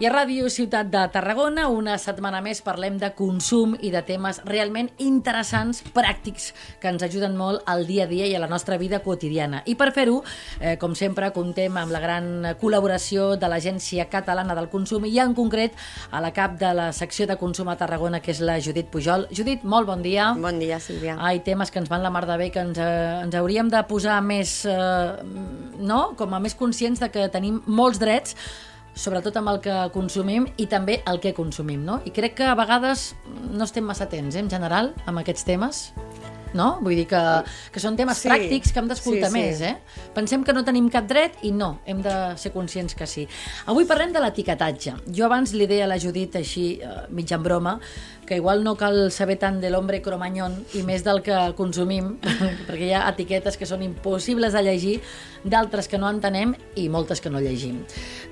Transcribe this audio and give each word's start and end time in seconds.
I 0.00 0.06
a 0.08 0.10
Ràdio 0.14 0.46
Ciutat 0.48 0.88
de 0.88 1.00
Tarragona, 1.12 1.66
una 1.68 1.98
setmana 2.00 2.38
més 2.40 2.62
parlem 2.64 2.94
de 2.96 3.10
consum 3.12 3.74
i 3.84 3.90
de 3.92 4.00
temes 4.08 4.38
realment 4.48 4.86
interessants, 4.96 5.82
pràctics, 5.92 6.46
que 6.80 6.88
ens 6.88 7.02
ajuden 7.04 7.34
molt 7.36 7.68
al 7.68 7.84
dia 7.84 8.06
a 8.06 8.08
dia 8.08 8.24
i 8.24 8.32
a 8.32 8.40
la 8.40 8.48
nostra 8.48 8.78
vida 8.80 9.02
quotidiana. 9.04 9.60
I 9.68 9.74
per 9.76 9.90
fer-ho, 9.92 10.22
eh, 10.56 10.78
com 10.80 10.94
sempre, 10.96 11.28
comptem 11.36 11.76
amb 11.76 11.92
la 11.92 12.00
gran 12.00 12.30
col·laboració 12.62 13.34
de 13.36 13.50
l'Agència 13.52 14.06
Catalana 14.08 14.56
del 14.56 14.70
Consum 14.72 15.04
i 15.04 15.18
en 15.20 15.34
concret 15.36 15.76
a 16.10 16.24
la 16.24 16.32
cap 16.32 16.56
de 16.56 16.72
la 16.72 16.88
secció 16.96 17.26
de 17.28 17.36
consum 17.36 17.68
a 17.68 17.76
Tarragona, 17.76 18.22
que 18.24 18.32
és 18.32 18.40
la 18.40 18.56
Judit 18.58 18.88
Pujol. 18.88 19.28
Judit, 19.30 19.68
molt 19.68 19.86
bon 19.86 20.00
dia. 20.00 20.32
Bon 20.32 20.58
dia, 20.58 20.80
Sílvia. 20.80 21.18
Ai, 21.20 21.44
temes 21.44 21.70
que 21.70 21.78
ens 21.78 21.92
van 21.92 22.02
la 22.02 22.08
mar 22.08 22.24
de 22.24 22.38
bé, 22.38 22.48
que 22.50 22.64
ens, 22.64 22.78
eh, 22.78 23.20
ens 23.26 23.34
hauríem 23.34 23.68
de 23.68 23.84
posar 23.84 24.22
més, 24.22 24.64
eh, 24.64 25.12
no?, 25.76 26.16
com 26.16 26.32
a 26.32 26.40
més 26.40 26.54
conscients 26.54 26.98
de 27.00 27.10
que 27.10 27.28
tenim 27.28 27.60
molts 27.66 28.00
drets 28.00 28.34
sobretot 28.94 29.36
amb 29.40 29.52
el 29.52 29.60
que 29.64 29.76
consumim 29.94 30.48
i 30.58 30.66
també 30.70 31.00
el 31.10 31.20
que 31.22 31.34
consumim, 31.36 31.84
no? 31.86 32.00
I 32.04 32.14
crec 32.14 32.36
que 32.40 32.48
a 32.48 32.56
vegades 32.58 33.14
no 33.50 33.64
estem 33.64 33.86
massa 33.86 34.08
atents, 34.08 34.36
eh, 34.36 34.44
en 34.44 34.50
general, 34.50 34.94
amb 35.06 35.22
aquests 35.22 35.46
temes 35.46 35.90
no? 36.54 36.78
Vull 36.82 36.96
dir 36.96 37.06
que, 37.10 37.20
que 37.72 37.80
són 37.82 37.96
temes 37.96 38.18
Sí. 38.18 38.28
pràctics 38.28 38.72
que 38.72 38.78
hem 38.80 38.88
d'escoltar 38.88 39.30
Sí, 39.30 39.34
sí. 39.34 39.40
més, 39.40 39.60
eh? 39.60 39.76
Pensem 40.14 40.44
que 40.44 40.52
no 40.52 40.64
tenim 40.64 40.88
cap 40.90 41.06
dret 41.08 41.38
i 41.42 41.52
no, 41.52 41.80
hem 41.86 42.02
de 42.02 42.14
ser 42.36 42.52
conscients 42.52 42.94
que 42.94 43.06
sí. 43.06 43.26
Avui 43.66 43.84
parlem 43.86 44.12
de 44.12 44.20
l'etiquetatge. 44.20 44.94
Jo 45.14 45.26
abans 45.26 45.52
li 45.54 45.66
deia 45.66 45.84
a 45.84 45.90
la 45.90 45.98
Judit 45.98 46.36
així, 46.36 46.80
eh, 46.82 47.06
mig 47.10 47.30
en 47.32 47.42
broma, 47.42 47.78
que 48.26 48.36
igual 48.36 48.62
no 48.62 48.76
cal 48.76 49.10
saber 49.10 49.38
tant 49.40 49.58
de 49.60 49.70
l'hombre 49.70 50.00
cromanyón 50.02 50.54
i 50.78 50.82
més 50.86 51.02
del 51.02 51.20
que 51.22 51.34
consumim, 51.58 52.12
perquè 52.68 52.86
hi 52.86 52.92
ha 52.94 53.08
etiquetes 53.10 53.56
que 53.58 53.66
són 53.66 53.82
impossibles 53.82 54.52
de 54.54 54.62
llegir, 54.62 55.00
d'altres 55.42 55.88
que 55.88 55.98
no 55.98 56.08
entenem 56.08 56.54
i 56.76 56.88
moltes 56.88 57.20
que 57.20 57.30
no 57.30 57.40
llegim. 57.40 57.80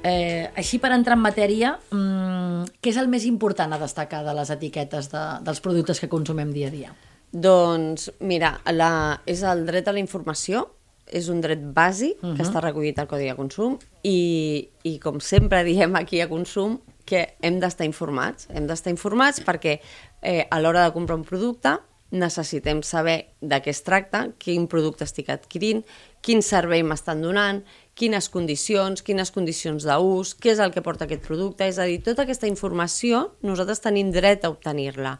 Eh, 0.04 0.48
així, 0.54 0.78
per 0.78 0.92
entrar 0.94 1.16
en 1.16 1.22
matèria, 1.24 1.78
mm, 1.90 2.78
què 2.80 2.90
és 2.92 2.96
el 3.00 3.08
més 3.08 3.24
important 3.26 3.72
a 3.74 3.78
destacar 3.78 4.22
de 4.24 4.34
les 4.38 4.50
etiquetes 4.54 5.10
de, 5.10 5.24
dels 5.42 5.60
productes 5.60 5.98
que 5.98 6.08
consumem 6.08 6.52
dia 6.52 6.68
a 6.68 6.70
dia? 6.70 6.92
Doncs, 7.32 8.10
mira, 8.20 8.56
la, 8.72 9.20
és 9.28 9.42
el 9.44 9.66
dret 9.68 9.88
a 9.88 9.92
la 9.92 10.00
informació, 10.00 10.66
és 11.08 11.28
un 11.32 11.40
dret 11.40 11.60
bàsic 11.74 12.22
uh 12.22 12.28
-huh. 12.28 12.36
que 12.36 12.42
està 12.42 12.60
recollit 12.60 12.98
al 12.98 13.08
Codi 13.08 13.24
de 13.24 13.36
Consum 13.36 13.78
i, 14.02 14.68
i 14.82 14.98
com 14.98 15.20
sempre 15.20 15.64
diem 15.64 15.96
aquí 15.96 16.20
a 16.20 16.28
Consum 16.28 16.80
que 17.04 17.36
hem 17.40 17.58
d'estar 17.60 17.86
informats. 17.86 18.48
Hem 18.50 18.66
d'estar 18.66 18.90
informats 18.90 19.40
perquè 19.40 19.80
eh, 20.22 20.46
a 20.50 20.60
l'hora 20.60 20.84
de 20.84 20.92
comprar 20.92 21.16
un 21.16 21.24
producte 21.24 21.78
necessitem 22.10 22.82
saber 22.82 23.34
de 23.40 23.60
què 23.60 23.68
es 23.68 23.82
tracta, 23.84 24.28
quin 24.40 24.66
producte 24.66 25.04
estic 25.04 25.28
adquirint, 25.28 25.84
quin 26.24 26.40
servei 26.42 26.82
m'estan 26.82 27.20
donant, 27.20 27.62
quines 27.94 28.28
condicions, 28.32 29.02
quines 29.02 29.30
condicions 29.34 29.84
d'ús, 29.84 30.34
què 30.38 30.54
és 30.54 30.58
el 30.58 30.72
que 30.72 30.82
porta 30.82 31.04
aquest 31.04 31.26
producte, 31.26 31.68
és 31.68 31.78
a 31.78 31.84
dir, 31.84 32.00
tota 32.02 32.24
aquesta 32.24 32.48
informació 32.48 33.34
nosaltres 33.42 33.80
tenim 33.84 34.12
dret 34.14 34.44
a 34.44 34.52
obtenir-la. 34.54 35.18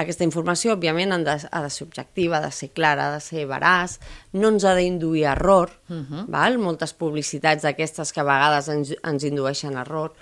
Aquesta 0.00 0.24
informació, 0.24 0.74
òbviament, 0.78 1.12
han 1.12 1.24
de, 1.26 1.36
ha 1.44 1.62
de 1.64 1.70
ser 1.72 1.84
objectiva, 1.86 2.38
ha 2.38 2.46
de 2.46 2.52
ser 2.56 2.70
clara, 2.76 3.08
ha 3.08 3.18
de 3.18 3.24
ser 3.24 3.46
veraç, 3.50 3.98
no 4.32 4.52
ens 4.54 4.64
ha 4.64 4.74
d'induir 4.78 5.26
error, 5.34 5.72
uh 5.90 5.96
-huh. 5.96 6.26
val? 6.28 6.58
moltes 6.58 6.92
publicitats 6.92 7.62
d'aquestes 7.62 8.12
que 8.12 8.20
a 8.20 8.24
vegades 8.24 8.68
ens, 8.68 8.94
ens 9.04 9.24
indueixen 9.24 9.76
a 9.76 9.82
error. 9.82 10.12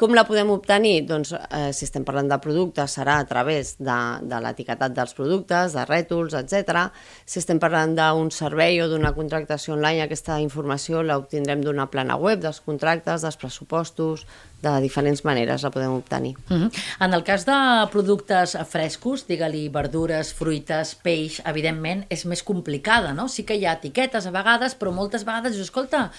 Com 0.00 0.14
la 0.16 0.24
podem 0.24 0.48
obtenir? 0.50 1.04
Doncs, 1.06 1.34
eh, 1.36 1.70
si 1.76 1.84
estem 1.84 2.04
parlant 2.04 2.30
de 2.30 2.38
productes, 2.42 2.94
serà 2.96 3.18
a 3.20 3.26
través 3.28 3.74
de, 3.78 3.98
de 4.24 4.38
l'etiquetat 4.40 4.94
dels 4.96 5.12
productes, 5.14 5.76
de 5.76 5.84
rètols, 5.88 6.34
etc. 6.38 6.86
Si 7.28 7.38
estem 7.42 7.60
parlant 7.62 7.92
d'un 7.98 8.30
servei 8.32 8.80
o 8.82 8.88
d'una 8.88 9.12
contractació 9.16 9.76
online, 9.76 10.06
aquesta 10.06 10.40
informació 10.40 11.02
l'obtindrem 11.04 11.60
d'una 11.62 11.90
plana 11.92 12.16
web, 12.16 12.40
dels 12.40 12.62
contractes, 12.64 13.22
dels 13.22 13.36
pressupostos, 13.36 14.24
de 14.62 14.72
diferents 14.80 15.24
maneres 15.26 15.64
la 15.66 15.70
podem 15.74 15.92
obtenir. 15.92 16.36
Uh 16.48 16.56
-huh. 16.56 16.70
En 17.00 17.12
el 17.12 17.24
cas 17.24 17.44
de 17.44 17.88
productes 17.90 18.56
frescos, 18.68 19.26
digue-li 19.26 19.68
verdures, 19.68 20.32
fruites, 20.32 20.94
peix, 20.94 21.42
evidentment 21.44 22.06
és 22.08 22.24
més 22.24 22.42
complicada, 22.42 23.12
no? 23.12 23.28
Sí 23.28 23.44
que 23.44 23.56
hi 23.56 23.66
ha 23.66 23.72
etiquetes 23.72 24.26
a 24.26 24.30
vegades, 24.30 24.78
però 24.78 24.92
moltes 24.92 25.24
vegades 25.24 25.56
escolta, 25.56 26.12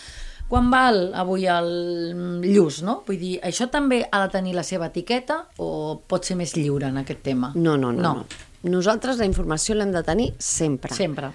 quan 0.54 0.70
val 0.70 1.08
avui 1.18 1.48
el 1.50 1.72
lluç, 2.46 2.84
no? 2.86 3.00
Vull 3.08 3.18
dir, 3.18 3.34
això 3.42 3.66
també 3.74 4.04
ha 4.06 4.20
de 4.28 4.32
tenir 4.36 4.54
la 4.54 4.62
seva 4.64 4.92
etiqueta 4.92 5.40
o 5.58 5.70
pot 6.08 6.26
ser 6.30 6.38
més 6.38 6.54
lliure 6.56 6.92
en 6.94 7.00
aquest 7.02 7.24
tema? 7.26 7.50
No, 7.56 7.74
no, 7.78 7.90
no. 7.92 8.02
No. 8.06 8.14
no. 8.22 8.70
Nosaltres 8.70 9.18
la 9.20 9.26
informació 9.26 9.76
l'hem 9.76 9.90
de 9.92 10.04
tenir 10.08 10.30
sempre. 10.40 10.94
Sempre. 10.96 11.32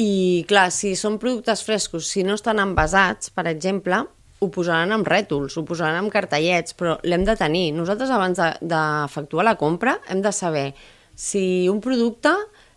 I, 0.00 0.42
clar, 0.48 0.70
si 0.74 0.96
són 0.98 1.20
productes 1.22 1.60
frescos, 1.62 2.08
si 2.10 2.24
no 2.26 2.34
estan 2.34 2.58
envasats, 2.58 3.28
per 3.30 3.44
exemple, 3.46 4.00
ho 4.42 4.48
posaran 4.50 4.90
amb 4.96 5.06
rètols, 5.06 5.54
ho 5.60 5.62
posaran 5.68 6.00
amb 6.00 6.10
cartellets, 6.10 6.74
però 6.74 6.96
l'hem 7.06 7.22
de 7.28 7.36
tenir. 7.38 7.68
Nosaltres, 7.76 8.10
abans 8.10 8.40
de- 8.40 8.56
d'efectuar 8.74 9.44
la 9.46 9.54
compra, 9.60 10.00
hem 10.10 10.20
de 10.24 10.32
saber 10.34 10.66
si 11.14 11.68
un 11.70 11.78
producte, 11.84 12.32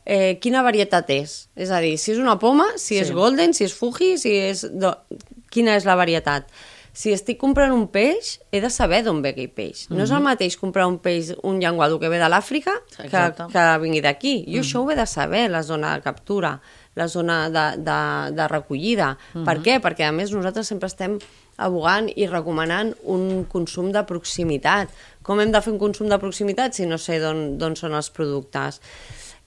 eh, 0.05 0.37
quina 0.39 0.61
varietat 0.61 1.09
és. 1.09 1.49
És 1.55 1.71
a 1.73 1.79
dir, 1.81 1.97
si 1.97 2.11
és 2.13 2.19
una 2.21 2.37
poma, 2.39 2.67
si 2.77 2.95
Sí. 2.95 3.01
és 3.01 3.11
golden, 3.11 3.53
si 3.53 3.63
és 3.65 3.73
fuji, 3.73 4.17
si 4.21 4.35
és... 4.37 4.61
Do... 4.71 4.93
Quina 5.57 5.73
és 5.77 5.89
la 5.89 5.97
varietat. 5.97 6.51
Si 6.97 7.11
estic 7.13 7.37
comprant 7.37 7.69
un 7.75 7.83
peix, 7.93 8.39
he 8.49 8.57
de 8.61 8.69
saber 8.73 9.03
d'on 9.05 9.19
ve 9.21 9.35
aquell 9.35 9.51
peix. 9.53 9.83
No 9.93 10.01
és 10.01 10.13
el 10.13 10.23
mateix 10.25 10.55
comprar 10.57 10.87
un 10.89 10.97
peix, 11.01 11.29
un 11.45 11.59
llenguado 11.61 11.99
que 12.01 12.09
ve 12.09 12.17
de 12.17 12.29
l'Àfrica, 12.29 12.73
que, 12.97 13.21
que 13.53 13.65
vingui 13.83 14.01
d'aquí. 14.01 14.39
Jo 14.49 14.63
això 14.63 14.81
ho 14.81 14.89
he 14.89 14.97
de 14.97 15.05
saber, 15.05 15.43
la 15.53 15.61
zona 15.65 15.93
de 15.93 16.01
captura, 16.05 16.55
la 16.97 17.05
zona 17.07 17.35
de, 17.53 17.65
de, 17.85 17.99
de 18.33 18.47
recollida. 18.49 19.11
Per 19.45 19.59
què? 19.61 19.77
Perquè, 19.83 20.07
a 20.07 20.15
més, 20.15 20.33
nosaltres 20.33 20.73
sempre 20.73 20.89
estem 20.89 21.19
abogant 21.61 22.09
i 22.09 22.25
recomanant 22.29 22.95
un 23.05 23.45
consum 23.49 23.91
de 23.93 24.01
proximitat. 24.09 24.89
Com 25.21 25.41
hem 25.43 25.53
de 25.53 25.61
fer 25.61 25.75
un 25.75 25.79
consum 25.81 26.09
de 26.09 26.17
proximitat 26.21 26.73
si 26.73 26.89
no 26.89 26.97
sé 26.97 27.21
d'on 27.21 27.77
són 27.77 27.93
els 27.97 28.09
productes? 28.09 28.81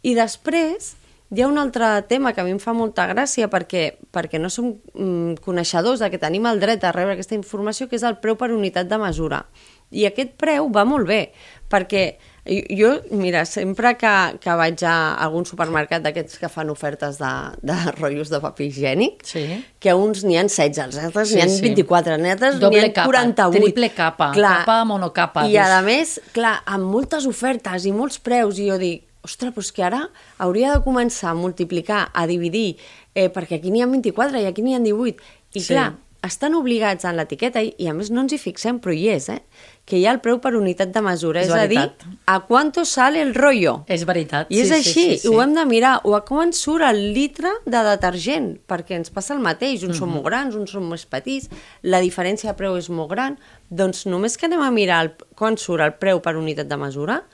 I 0.06 0.14
després, 0.14 0.94
hi 1.30 1.42
ha 1.42 1.48
un 1.48 1.58
altre 1.62 2.02
tema 2.10 2.32
que 2.34 2.40
a 2.42 2.44
mi 2.44 2.50
em 2.50 2.58
fa 2.62 2.72
molta 2.74 3.04
gràcia 3.06 3.46
perquè, 3.50 3.84
perquè 4.10 4.40
no 4.42 4.50
som 4.50 4.72
mm, 4.74 5.36
coneixedors 5.44 6.00
de 6.02 6.08
que 6.10 6.18
tenim 6.18 6.46
el 6.50 6.58
dret 6.62 6.82
a 6.84 6.90
rebre 6.92 7.14
aquesta 7.14 7.36
informació, 7.38 7.86
que 7.88 7.94
és 8.00 8.06
el 8.06 8.18
preu 8.18 8.34
per 8.40 8.50
unitat 8.50 8.88
de 8.90 8.98
mesura. 8.98 9.44
I 9.90 10.04
aquest 10.06 10.36
preu 10.38 10.68
va 10.74 10.84
molt 10.86 11.06
bé, 11.06 11.32
perquè 11.70 12.04
jo, 12.46 12.90
mira, 13.14 13.44
sempre 13.46 13.92
que, 14.00 14.10
que 14.42 14.54
vaig 14.58 14.82
a 14.88 14.94
algun 15.22 15.44
supermercat 15.46 16.02
d'aquests 16.02 16.38
que 16.40 16.48
fan 16.50 16.70
ofertes 16.72 17.18
de, 17.20 17.30
de 17.62 17.76
rotllos 18.00 18.30
de 18.32 18.40
paper 18.42 18.66
higiènic, 18.66 19.22
Sí. 19.28 19.44
que 19.78 19.94
uns 19.94 20.24
n'hi 20.26 20.38
ha 20.38 20.42
16, 20.48 20.80
els 20.86 20.98
altres 20.98 21.28
Sí, 21.30 21.36
n'hi 21.38 21.44
ha 21.44 21.50
sí. 21.50 21.60
24, 21.68 22.16
els 22.16 22.32
altres 22.32 22.56
n'hi 22.56 22.64
Doble 22.64 22.86
ha 22.88 22.94
capa, 22.96 23.06
48. 23.12 23.60
triple 23.60 23.90
capa, 23.94 24.32
capa 24.34 24.80
monocapa, 24.88 25.46
I 25.46 25.58
a 25.62 25.82
més, 25.86 26.16
clar, 26.34 26.56
amb 26.66 26.90
moltes 26.90 27.26
ofertes 27.30 27.86
i 27.86 27.94
molts 27.94 28.18
preus, 28.18 28.58
i 28.58 28.66
jo 28.70 28.78
dic, 28.80 29.06
ostres, 29.24 29.52
però 29.54 29.60
és 29.60 29.72
que 29.72 29.82
ara 29.84 30.02
hauria 30.38 30.74
de 30.74 30.82
començar 30.84 31.30
a 31.30 31.34
multiplicar, 31.34 32.10
a 32.14 32.26
dividir, 32.26 32.76
eh, 33.14 33.28
perquè 33.32 33.58
aquí 33.60 33.70
n'hi 33.70 33.82
ha 33.82 33.86
24 33.86 34.40
i 34.40 34.46
aquí 34.46 34.62
n'hi 34.62 34.74
ha 34.74 34.80
18. 34.80 35.20
I 35.54 35.60
Sí. 35.60 35.74
clar, 35.74 35.94
estan 36.22 36.54
obligats 36.54 37.04
en 37.08 37.16
l'etiqueta, 37.16 37.62
i, 37.62 37.74
i 37.78 37.86
a 37.88 37.94
més 37.96 38.10
no 38.10 38.20
ens 38.20 38.32
hi 38.32 38.38
fixem, 38.38 38.78
però 38.78 38.92
hi 38.94 39.08
és, 39.08 39.28
eh? 39.30 39.40
que 39.86 39.96
hi 39.98 40.04
ha 40.06 40.12
el 40.12 40.20
preu 40.20 40.38
per 40.38 40.52
unitat 40.54 40.92
de 40.92 41.00
mesura, 41.02 41.40
És 41.40 41.48
és, 41.48 41.54
a 41.54 41.66
dir, 41.66 41.80
a 42.26 42.40
quanto 42.46 42.84
sale 42.84 43.20
el 43.22 43.34
rollo. 43.34 43.84
És 43.88 44.04
veritat. 44.06 44.46
I 44.52 44.60
és 44.60 44.68
sí, 44.68 44.74
així, 44.74 44.92
sí, 44.92 45.10
sí, 45.16 45.18
sí. 45.24 45.28
ho 45.28 45.40
hem 45.42 45.54
de 45.54 45.64
mirar. 45.66 46.00
O 46.04 46.14
a 46.14 46.20
quan 46.24 46.52
surt 46.52 46.84
el 46.86 47.12
litre 47.14 47.48
de 47.66 47.80
detergent, 47.88 48.60
perquè 48.68 48.94
ens 49.00 49.10
passa 49.10 49.34
el 49.34 49.40
mateix. 49.40 49.82
Uns 49.82 49.96
Mhm. 49.96 49.98
són 49.98 50.08
molt 50.12 50.26
grans, 50.26 50.54
uns 50.54 50.70
són 50.70 50.86
més 50.88 51.06
petits, 51.06 51.48
la 51.82 51.98
diferència 52.00 52.52
de 52.52 52.54
preu 52.54 52.76
és 52.76 52.88
molt 52.88 53.10
gran. 53.10 53.38
Doncs 53.70 54.04
només 54.06 54.36
que 54.36 54.46
anem 54.46 54.60
a 54.62 54.70
mirar 54.70 55.00
el, 55.06 55.12
quan 55.34 55.56
surt 55.56 55.80
el 55.82 55.94
preu 55.94 56.20
per 56.20 56.36
unitat 56.36 56.68
de 56.68 56.76
mesura, 56.76 57.24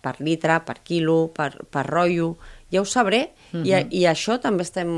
per 0.00 0.16
litre, 0.20 0.60
per 0.64 0.80
quilo, 0.82 1.28
per, 1.34 1.52
per 1.70 1.86
rotllo, 1.86 2.36
ja 2.70 2.80
ho 2.80 2.88
sabré, 2.88 3.28
Mhm. 3.52 3.64
i, 3.66 4.00
i 4.00 4.04
això 4.06 4.36
també, 4.40 4.62
estem, 4.62 4.90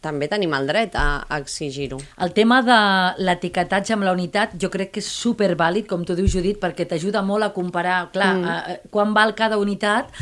també 0.00 0.28
tenim 0.30 0.54
el 0.56 0.68
dret 0.70 0.96
a, 0.96 1.24
a 1.28 1.38
exigir-ho. 1.42 1.98
El 2.24 2.32
tema 2.36 2.60
de 2.64 2.78
l'etiquetatge 3.20 3.92
amb 3.96 4.06
la 4.06 4.14
unitat 4.16 4.56
jo 4.60 4.70
crec 4.72 4.94
que 4.94 5.02
és 5.02 5.08
supervàlid, 5.12 5.86
com 5.90 6.06
tu 6.08 6.16
dius, 6.16 6.32
Judit, 6.32 6.60
perquè 6.62 6.86
t'ajuda 6.88 7.22
molt 7.22 7.44
a 7.44 7.52
comparar, 7.56 8.00
clar, 8.14 8.32
mm. 8.38 8.44
a, 8.48 8.56
a, 8.56 8.78
quan 8.94 9.12
val 9.16 9.34
cada 9.36 9.60
unitat, 9.60 10.12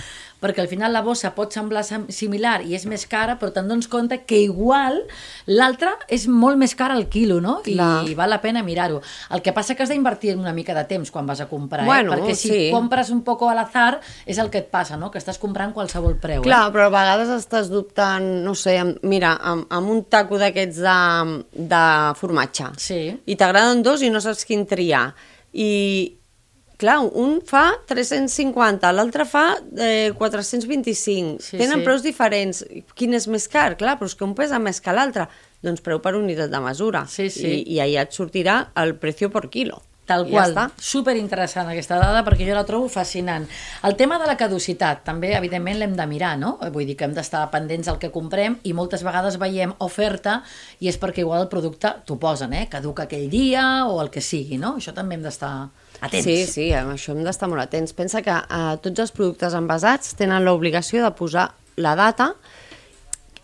perquè 0.41 0.61
al 0.61 0.69
final 0.69 0.93
la 0.93 1.00
bossa 1.03 1.31
pot 1.35 1.53
semblar 1.55 1.83
sem- 1.85 2.06
similar 2.12 2.61
i 2.67 2.75
és 2.77 2.85
més 2.87 3.06
cara, 3.09 3.38
però 3.41 3.53
te'n 3.55 3.69
dones 3.69 3.88
compte 3.88 4.19
que 4.29 4.38
igual 4.44 5.03
l'altra 5.47 5.94
és 6.12 6.27
molt 6.29 6.59
més 6.61 6.75
cara 6.77 6.94
al 6.94 7.06
quilo, 7.09 7.41
no? 7.41 7.61
I, 7.65 7.75
Clar. 7.75 8.05
I 8.09 8.15
val 8.19 8.31
la 8.31 8.41
pena 8.43 8.62
mirar-ho. 8.62 9.00
El 9.31 9.43
que 9.43 9.53
passa 9.56 9.75
que 9.75 9.83
has 9.85 9.88
d'invertir 9.93 10.35
una 10.37 10.53
mica 10.53 10.75
de 10.75 10.85
temps 10.85 11.11
quan 11.11 11.27
vas 11.27 11.41
a 11.41 11.49
comprar, 11.49 11.85
Bueno, 11.87 12.12
eh? 12.12 12.19
perquè 12.21 12.35
si 12.35 12.49
sí. 12.50 12.61
compres 12.73 13.11
un 13.11 13.23
poco 13.25 13.49
al 13.49 13.59
azar 13.59 14.00
és 14.27 14.38
el 14.38 14.50
que 14.50 14.59
et 14.65 14.69
passa, 14.71 14.97
no? 14.97 15.11
Que 15.11 15.19
estàs 15.19 15.38
comprant 15.38 15.73
qualsevol 15.73 16.19
preu. 16.21 16.43
Clar, 16.43 16.67
però 16.75 16.87
a 16.91 16.93
vegades 16.94 17.31
estàs 17.37 17.71
dubtant, 17.73 18.27
no 18.44 18.55
sé, 18.55 18.77
amb, 18.83 18.99
mira, 19.03 19.37
amb, 19.41 19.67
amb 19.71 19.88
un 19.91 20.05
taco 20.05 20.38
d'aquests 20.38 20.83
de, 20.85 20.99
de 21.73 21.83
formatge. 22.21 22.71
Sí. 22.79 23.00
I 23.27 23.37
t'agraden 23.37 23.83
dos 23.83 24.03
i 24.03 24.11
no 24.11 24.21
saps 24.21 24.44
quin 24.44 24.67
triar. 24.69 25.09
I, 25.56 25.71
clar, 26.81 26.99
un 27.19 27.40
fa 27.46 27.64
350, 27.88 28.93
l'altre 28.93 29.26
fa 29.28 29.46
eh, 29.56 30.12
425. 30.17 31.40
Sí, 31.43 31.56
Tenen 31.56 31.81
sí. 31.81 31.84
preus 31.87 32.05
diferents. 32.05 32.62
Quin 32.99 33.17
és 33.17 33.28
més 33.32 33.49
car? 33.52 33.75
Clar, 33.81 33.96
però 34.00 34.11
és 34.11 34.17
que 34.17 34.26
un 34.26 34.37
pesa 34.38 34.61
més 34.62 34.81
que 34.84 34.94
l'altre. 34.94 35.28
Doncs 35.64 35.82
preu 35.84 36.00
per 36.05 36.14
unitat 36.19 36.52
de 36.52 36.62
mesura. 36.62 37.06
Sí, 37.11 37.31
sí. 37.32 37.49
I, 37.49 37.61
I 37.76 37.82
allà 37.87 38.06
et 38.06 38.17
sortirà 38.17 38.61
el 38.82 38.96
precio 39.00 39.32
per 39.32 39.46
quilo. 39.52 39.81
Tal 40.06 40.23
qual. 40.31 40.55
Ja. 40.55 40.69
Super 40.79 41.17
interessant 41.19 41.67
aquesta 41.67 41.99
dada 41.99 42.23
perquè 42.26 42.47
jo 42.47 42.55
la 42.55 42.62
trobo 42.67 42.87
fascinant. 42.88 43.49
El 43.87 43.97
tema 43.99 44.20
de 44.23 44.29
la 44.31 44.37
caducitat 44.38 45.03
també, 45.05 45.32
evidentment, 45.35 45.81
l'hem 45.81 45.97
de 45.99 46.06
mirar, 46.06 46.37
no? 46.38 46.55
Vull 46.73 46.87
dir 46.87 46.94
que 46.97 47.08
hem 47.08 47.17
d'estar 47.17 47.43
pendents 47.50 47.91
del 47.91 47.99
que 48.03 48.12
comprem 48.14 48.61
i 48.62 48.75
moltes 48.76 49.03
vegades 49.06 49.41
veiem 49.43 49.75
oferta 49.82 50.38
i 50.79 50.91
és 50.93 51.00
perquè 51.03 51.25
igual 51.25 51.43
el 51.43 51.50
producte 51.50 51.91
t'ho 52.06 52.20
posen, 52.23 52.55
eh? 52.55 52.69
Caduca 52.70 53.08
aquell 53.11 53.26
dia 53.32 53.67
o 53.91 53.99
el 54.05 54.12
que 54.14 54.23
sigui, 54.23 54.61
no? 54.62 54.76
Això 54.79 54.94
també 54.94 55.19
hem 55.19 55.26
d'estar 55.26 55.53
atents. 56.00 56.25
Sí, 56.25 56.38
sí, 56.47 56.69
amb 56.76 56.94
això 56.94 57.17
hem 57.17 57.25
d'estar 57.26 57.50
molt 57.50 57.67
atents. 57.67 57.97
Pensa 57.99 58.23
que 58.23 58.38
eh, 58.38 58.64
tots 58.87 59.09
els 59.09 59.14
productes 59.17 59.59
envasats 59.59 60.14
tenen 60.14 60.47
l'obligació 60.47 61.02
de 61.02 61.11
posar 61.19 61.50
la 61.82 61.99
data. 61.99 62.31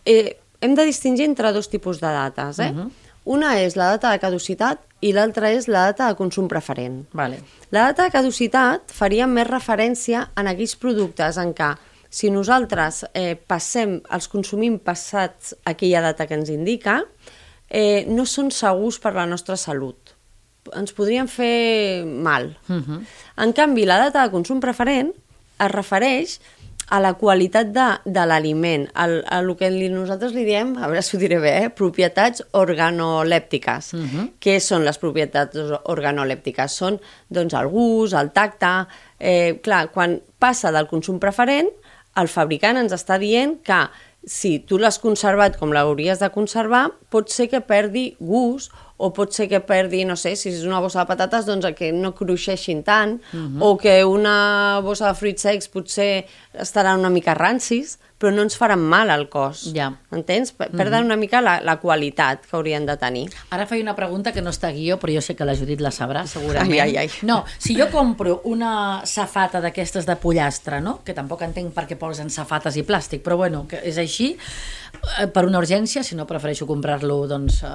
Eh, 0.06 0.38
hem 0.62 0.78
de 0.78 0.86
distingir 0.86 1.26
entre 1.26 1.50
dos 1.52 1.68
tipus 1.68 1.98
de 2.00 2.06
dates. 2.06 2.58
Eh? 2.62 2.70
Uh 2.70 2.84
-huh. 2.84 3.01
Una 3.24 3.54
és 3.60 3.76
la 3.78 3.92
data 3.94 4.10
de 4.10 4.18
caducitat 4.22 4.80
i 5.02 5.12
l'altra 5.14 5.50
és 5.54 5.68
la 5.70 5.86
data 5.90 6.08
de 6.10 6.18
consum 6.18 6.48
preferent. 6.50 7.04
Vale. 7.14 7.38
La 7.70 7.88
data 7.90 8.06
de 8.06 8.14
caducitat 8.14 8.92
faria 8.94 9.28
més 9.30 9.46
referència 9.46 10.28
en 10.38 10.50
aquells 10.50 10.74
productes 10.76 11.38
en 11.38 11.54
què 11.54 11.72
si 12.12 12.28
nosaltres 12.30 13.06
eh, 13.16 13.38
passem, 13.48 13.96
els 14.12 14.28
consumim 14.28 14.76
passats 14.84 15.54
aquella 15.64 16.02
data 16.04 16.26
que 16.28 16.36
ens 16.36 16.50
indica, 16.52 16.98
eh, 17.72 18.04
no 18.04 18.26
són 18.28 18.50
segurs 18.52 18.98
per 19.00 19.14
la 19.16 19.24
nostra 19.26 19.56
salut. 19.56 20.12
Ens 20.76 20.92
podrien 20.92 21.26
fer 21.26 22.04
mal. 22.04 22.52
Uh 22.68 22.82
-huh. 22.82 23.00
En 23.36 23.52
canvi, 23.52 23.86
la 23.86 23.98
data 23.98 24.22
de 24.22 24.30
consum 24.30 24.60
preferent 24.60 25.14
es 25.58 25.70
refereix 25.70 26.40
a 26.92 26.98
la 27.00 27.14
qualitat 27.16 27.70
de, 27.72 27.86
de 28.04 28.24
l'aliment, 28.28 28.82
al- 29.00 29.22
a 29.24 29.38
el 29.40 29.54
que 29.56 29.70
li, 29.72 29.88
nosaltres 29.88 30.34
li 30.36 30.44
diem, 30.44 30.74
a 30.76 30.90
veure 30.90 31.00
si 31.02 31.16
ho 31.16 31.20
diré 31.22 31.38
bé, 31.40 31.52
eh? 31.62 31.70
propietats 31.72 32.44
organolèptiques. 32.52 33.92
Uh 33.96 34.00
-huh. 34.04 34.26
Què 34.40 34.58
són 34.60 34.84
les 34.84 34.98
propietats 34.98 35.56
organolèptiques? 35.84 36.68
Són 36.68 37.00
doncs, 37.28 37.54
el 37.54 37.68
gust, 37.68 38.14
el 38.14 38.30
tacte... 38.32 38.86
Eh, 39.24 39.60
clar, 39.62 39.92
quan 39.92 40.20
passa 40.38 40.72
del 40.72 40.88
consum 40.88 41.20
preferent, 41.20 41.68
el 42.16 42.26
fabricant 42.28 42.76
ens 42.76 42.92
està 42.92 43.18
dient 43.18 43.60
que 43.62 43.88
si 44.26 44.58
tu 44.58 44.78
l'has 44.78 44.98
conservat 44.98 45.56
com 45.58 45.72
l'hauries 45.72 46.18
de 46.18 46.28
conservar, 46.30 46.90
pot 47.08 47.30
ser 47.30 47.48
que 47.48 47.60
perdi 47.60 48.16
gust 48.18 48.72
o 48.96 49.12
pot 49.12 49.32
ser 49.32 49.48
que 49.48 49.60
perdi, 49.60 50.04
no 50.04 50.16
sé, 50.16 50.36
si 50.36 50.50
és 50.50 50.62
una 50.64 50.80
bossa 50.80 51.00
de 51.00 51.06
patates, 51.06 51.46
doncs 51.46 51.66
que 51.74 51.92
no 51.92 52.14
cruixeixin 52.14 52.82
tant, 52.84 53.20
uh 53.32 53.36
-huh. 53.38 53.58
o 53.60 53.76
que 53.78 54.04
una 54.04 54.80
bossa 54.82 55.08
de 55.08 55.14
fruits 55.14 55.42
secs 55.42 55.68
potser 55.68 56.26
estaran 56.52 56.98
una 57.00 57.10
mica 57.10 57.34
rancis, 57.34 57.98
però 58.22 58.30
no 58.30 58.42
ens 58.42 58.54
faran 58.56 58.78
mal 58.78 59.10
al 59.10 59.28
cos. 59.28 59.72
Ja. 59.74 59.88
Entens? 60.12 60.52
Per- 60.52 60.70
Perden 60.70 61.04
una 61.04 61.16
mica 61.16 61.40
la, 61.40 61.60
la 61.60 61.80
qualitat 61.80 62.46
que 62.46 62.54
haurien 62.56 62.86
de 62.86 62.96
tenir. 62.96 63.28
Ara 63.50 63.66
faig 63.66 63.82
una 63.82 63.96
pregunta 63.96 64.30
que 64.32 64.40
no 64.40 64.50
està 64.50 64.70
guió, 64.70 64.96
però 65.02 65.12
jo 65.16 65.20
sé 65.20 65.34
que 65.34 65.44
la 65.44 65.56
Judit 65.56 65.80
la 65.80 65.90
sabrà, 65.90 66.24
segurament. 66.26 66.70
Ai, 66.72 66.78
ai, 66.78 66.96
ai. 66.96 67.10
No, 67.22 67.44
si 67.58 67.74
jo 67.74 67.88
compro 67.90 68.40
una 68.44 69.02
safata 69.04 69.60
d'aquestes 69.60 70.06
de 70.06 70.14
pollastre, 70.14 70.80
no? 70.80 71.00
que 71.04 71.14
tampoc 71.14 71.42
entenc 71.42 71.72
per 71.74 71.88
què 71.88 71.96
posen 71.96 72.30
safates 72.30 72.76
i 72.76 72.84
plàstic, 72.84 73.22
però 73.22 73.36
bueno, 73.36 73.66
que 73.66 73.80
és 73.82 73.98
així, 73.98 74.36
eh, 75.18 75.26
per 75.26 75.44
una 75.44 75.58
urgència, 75.58 76.04
si 76.04 76.14
no 76.14 76.24
prefereixo 76.24 76.64
comprar-lo 76.64 77.26
doncs, 77.26 77.62
eh, 77.64 77.68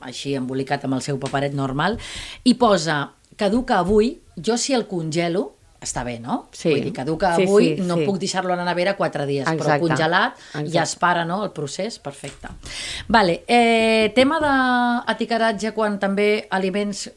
així 0.00 0.34
embolicat 0.56 0.86
amb 0.88 0.96
el 0.96 1.04
seu 1.04 1.20
paperet 1.20 1.54
normal, 1.54 1.98
i 2.44 2.56
posa 2.56 3.12
caduca 3.36 3.80
avui, 3.82 4.16
jo 4.36 4.56
si 4.56 4.72
el 4.72 4.86
congelo, 4.88 5.55
està 5.80 6.02
bé, 6.04 6.18
no? 6.20 6.48
Sí. 6.52 6.70
Vull 6.70 6.82
dir, 6.82 6.92
caduca 6.92 7.34
Sí, 7.36 7.42
avui, 7.44 7.66
sí, 7.76 7.82
no 7.82 7.96
sí. 7.96 8.04
puc 8.06 8.18
deixar-lo 8.18 8.52
a 8.52 8.56
la 8.56 8.64
nevera 8.64 8.96
quatre 8.96 9.26
dies, 9.26 9.46
però 9.46 9.54
Exacte. 9.54 9.80
congelat 9.86 10.34
Exacte. 10.38 10.70
ja 10.72 10.82
es 10.82 10.96
para 10.96 11.24
no, 11.24 11.42
el 11.44 11.50
procés, 11.52 11.98
perfecte. 11.98 12.48
Vale, 13.08 13.42
eh, 13.46 14.12
tema 14.14 14.38
d'etiquetatge 14.40 15.72
quan 15.76 15.98
també 16.02 16.46
aliments, 16.50 17.10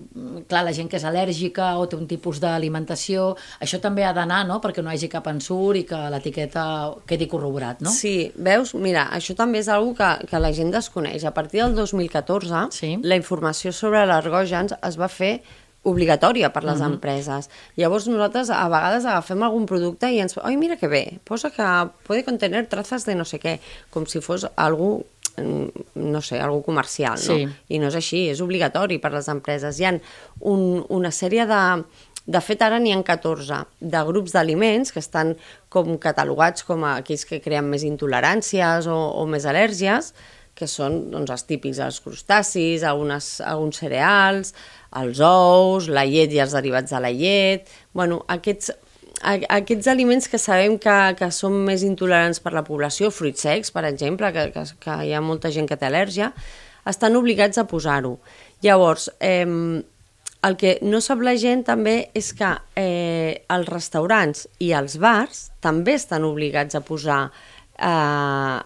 clar, 0.48 0.64
la 0.66 0.74
gent 0.76 0.90
que 0.92 0.98
és 1.00 1.06
al·lèrgica 1.08 1.72
o 1.80 1.88
té 1.90 1.96
un 1.98 2.08
tipus 2.10 2.40
d'alimentació, 2.44 3.36
això 3.62 3.80
també 3.82 4.04
ha 4.06 4.14
d'anar, 4.14 4.46
no?, 4.48 4.60
perquè 4.62 4.84
no 4.84 4.92
hi 4.92 4.98
hagi 5.00 5.10
cap 5.12 5.28
ensurt 5.32 5.78
i 5.82 5.84
que 5.90 6.00
l'etiqueta 6.14 6.66
quedi 7.10 7.28
corroborat, 7.28 7.82
no? 7.82 7.92
Sí, 7.92 8.32
veus? 8.36 8.74
Mira, 8.76 9.08
això 9.16 9.36
també 9.36 9.60
és 9.64 9.68
una 9.70 9.94
que, 9.96 10.28
que 10.28 10.40
la 10.40 10.52
gent 10.54 10.72
desconeix. 10.72 11.24
A 11.26 11.34
partir 11.34 11.62
del 11.64 11.76
2014, 11.76 12.68
Sí. 12.72 12.98
la 13.04 13.16
informació 13.16 13.72
sobre 13.72 14.06
l'ergògens 14.06 14.74
es 14.82 14.98
va 15.00 15.08
fer 15.08 15.42
obligatòria 15.84 16.52
per 16.52 16.64
les 16.64 16.80
uh 16.80 16.86
-huh. 16.86 16.94
empreses. 16.94 17.50
Llavors 17.76 18.08
nosaltres 18.08 18.50
a 18.50 18.68
vegades 18.68 19.06
agafem 19.06 19.44
algun 19.44 19.66
producte 19.66 20.12
i 20.12 20.20
ens... 20.20 20.38
Oi, 20.38 20.58
mira 20.58 20.76
que 20.76 20.88
bé, 20.88 21.20
posa 21.24 21.50
que 21.52 21.90
puede 22.04 22.24
contener 22.24 22.68
trazas 22.68 23.06
de 23.06 23.16
no 23.16 23.26
sé 23.26 23.40
què, 23.40 23.60
com 23.90 24.06
si 24.06 24.20
fos 24.22 24.48
algú 24.56 25.06
mm, 25.38 25.68
no 25.96 26.22
sé, 26.22 26.40
algú 26.40 26.64
comercial, 26.64 27.18
Sí. 27.18 27.46
no? 27.46 27.52
I 27.70 27.80
no 27.80 27.88
és 27.88 27.96
així, 27.96 28.30
és 28.30 28.42
obligatori 28.42 29.00
per 29.00 29.12
les 29.14 29.28
empreses. 29.28 29.80
Hi 29.80 29.86
ha 29.86 30.00
un, 30.40 30.86
una 30.90 31.12
sèrie 31.12 31.46
de... 31.46 31.84
De 32.30 32.42
fet, 32.42 32.62
ara 32.62 32.78
n'hi 32.78 32.92
ha 32.94 33.02
14 33.02 33.66
de 33.80 34.04
grups 34.06 34.32
d'aliments 34.34 34.92
que 34.92 35.00
estan 35.00 35.36
com 35.68 35.98
catalogats 35.98 36.64
com 36.64 36.84
a 36.84 36.98
aquells 36.98 37.26
que 37.26 37.40
creen 37.42 37.66
més 37.66 37.82
intoleràncies 37.84 38.86
o, 38.86 38.94
o 38.94 39.26
més 39.26 39.46
al·lèrgies, 39.46 40.14
que 40.60 40.68
són 40.68 41.00
doncs, 41.14 41.32
els 41.34 41.46
típics, 41.48 41.80
els 41.84 42.02
crustacis, 42.04 42.84
algunes, 42.84 43.32
alguns 43.48 43.80
cereals, 43.82 44.54
els 45.00 45.22
ous, 45.24 45.90
la 45.90 46.06
llet 46.10 46.34
i 46.36 46.42
els 46.44 46.56
derivats 46.58 46.94
de 46.94 47.02
la 47.02 47.12
llet... 47.16 47.70
Bueno, 47.96 48.22
aquests, 48.28 48.74
a, 49.22 49.36
aquests 49.60 49.90
aliments 49.92 50.30
que 50.30 50.40
sabem 50.42 50.78
que, 50.82 50.98
que 51.20 51.30
són 51.36 51.58
més 51.68 51.86
intolerants 51.88 52.42
per 52.44 52.54
la 52.56 52.66
població, 52.68 53.12
fruits 53.14 53.48
secs, 53.48 53.72
per 53.76 53.86
exemple, 53.90 54.32
que, 54.36 54.50
que, 54.56 54.66
que 54.84 54.98
hi 55.08 55.14
ha 55.14 55.24
molta 55.24 55.52
gent 55.54 55.70
que 55.70 55.80
té 55.80 55.90
al·lèrgia, 55.90 56.34
estan 56.90 57.18
obligats 57.20 57.60
a 57.60 57.68
posar-ho. 57.70 58.18
Llavors, 58.66 59.10
eh, 59.20 59.46
el 60.48 60.56
que 60.56 60.78
no 60.82 61.02
sap 61.04 61.22
la 61.26 61.36
gent 61.40 61.66
també 61.68 61.98
és 62.16 62.32
que 62.38 62.54
eh, 62.80 63.44
els 63.52 63.68
restaurants 63.68 64.46
i 64.64 64.72
els 64.78 64.96
bars 65.02 65.50
també 65.64 65.98
estan 66.00 66.28
obligats 66.28 66.80
a 66.80 66.84
posar... 66.86 67.24
Eh, 67.76 68.60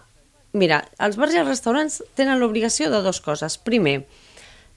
mira, 0.54 0.84
els 1.02 1.18
bars 1.20 1.34
i 1.34 1.42
els 1.42 1.50
restaurants 1.50 2.00
tenen 2.18 2.40
l'obligació 2.40 2.90
de 2.90 3.02
dues 3.04 3.20
coses. 3.20 3.58
Primer, 3.58 4.04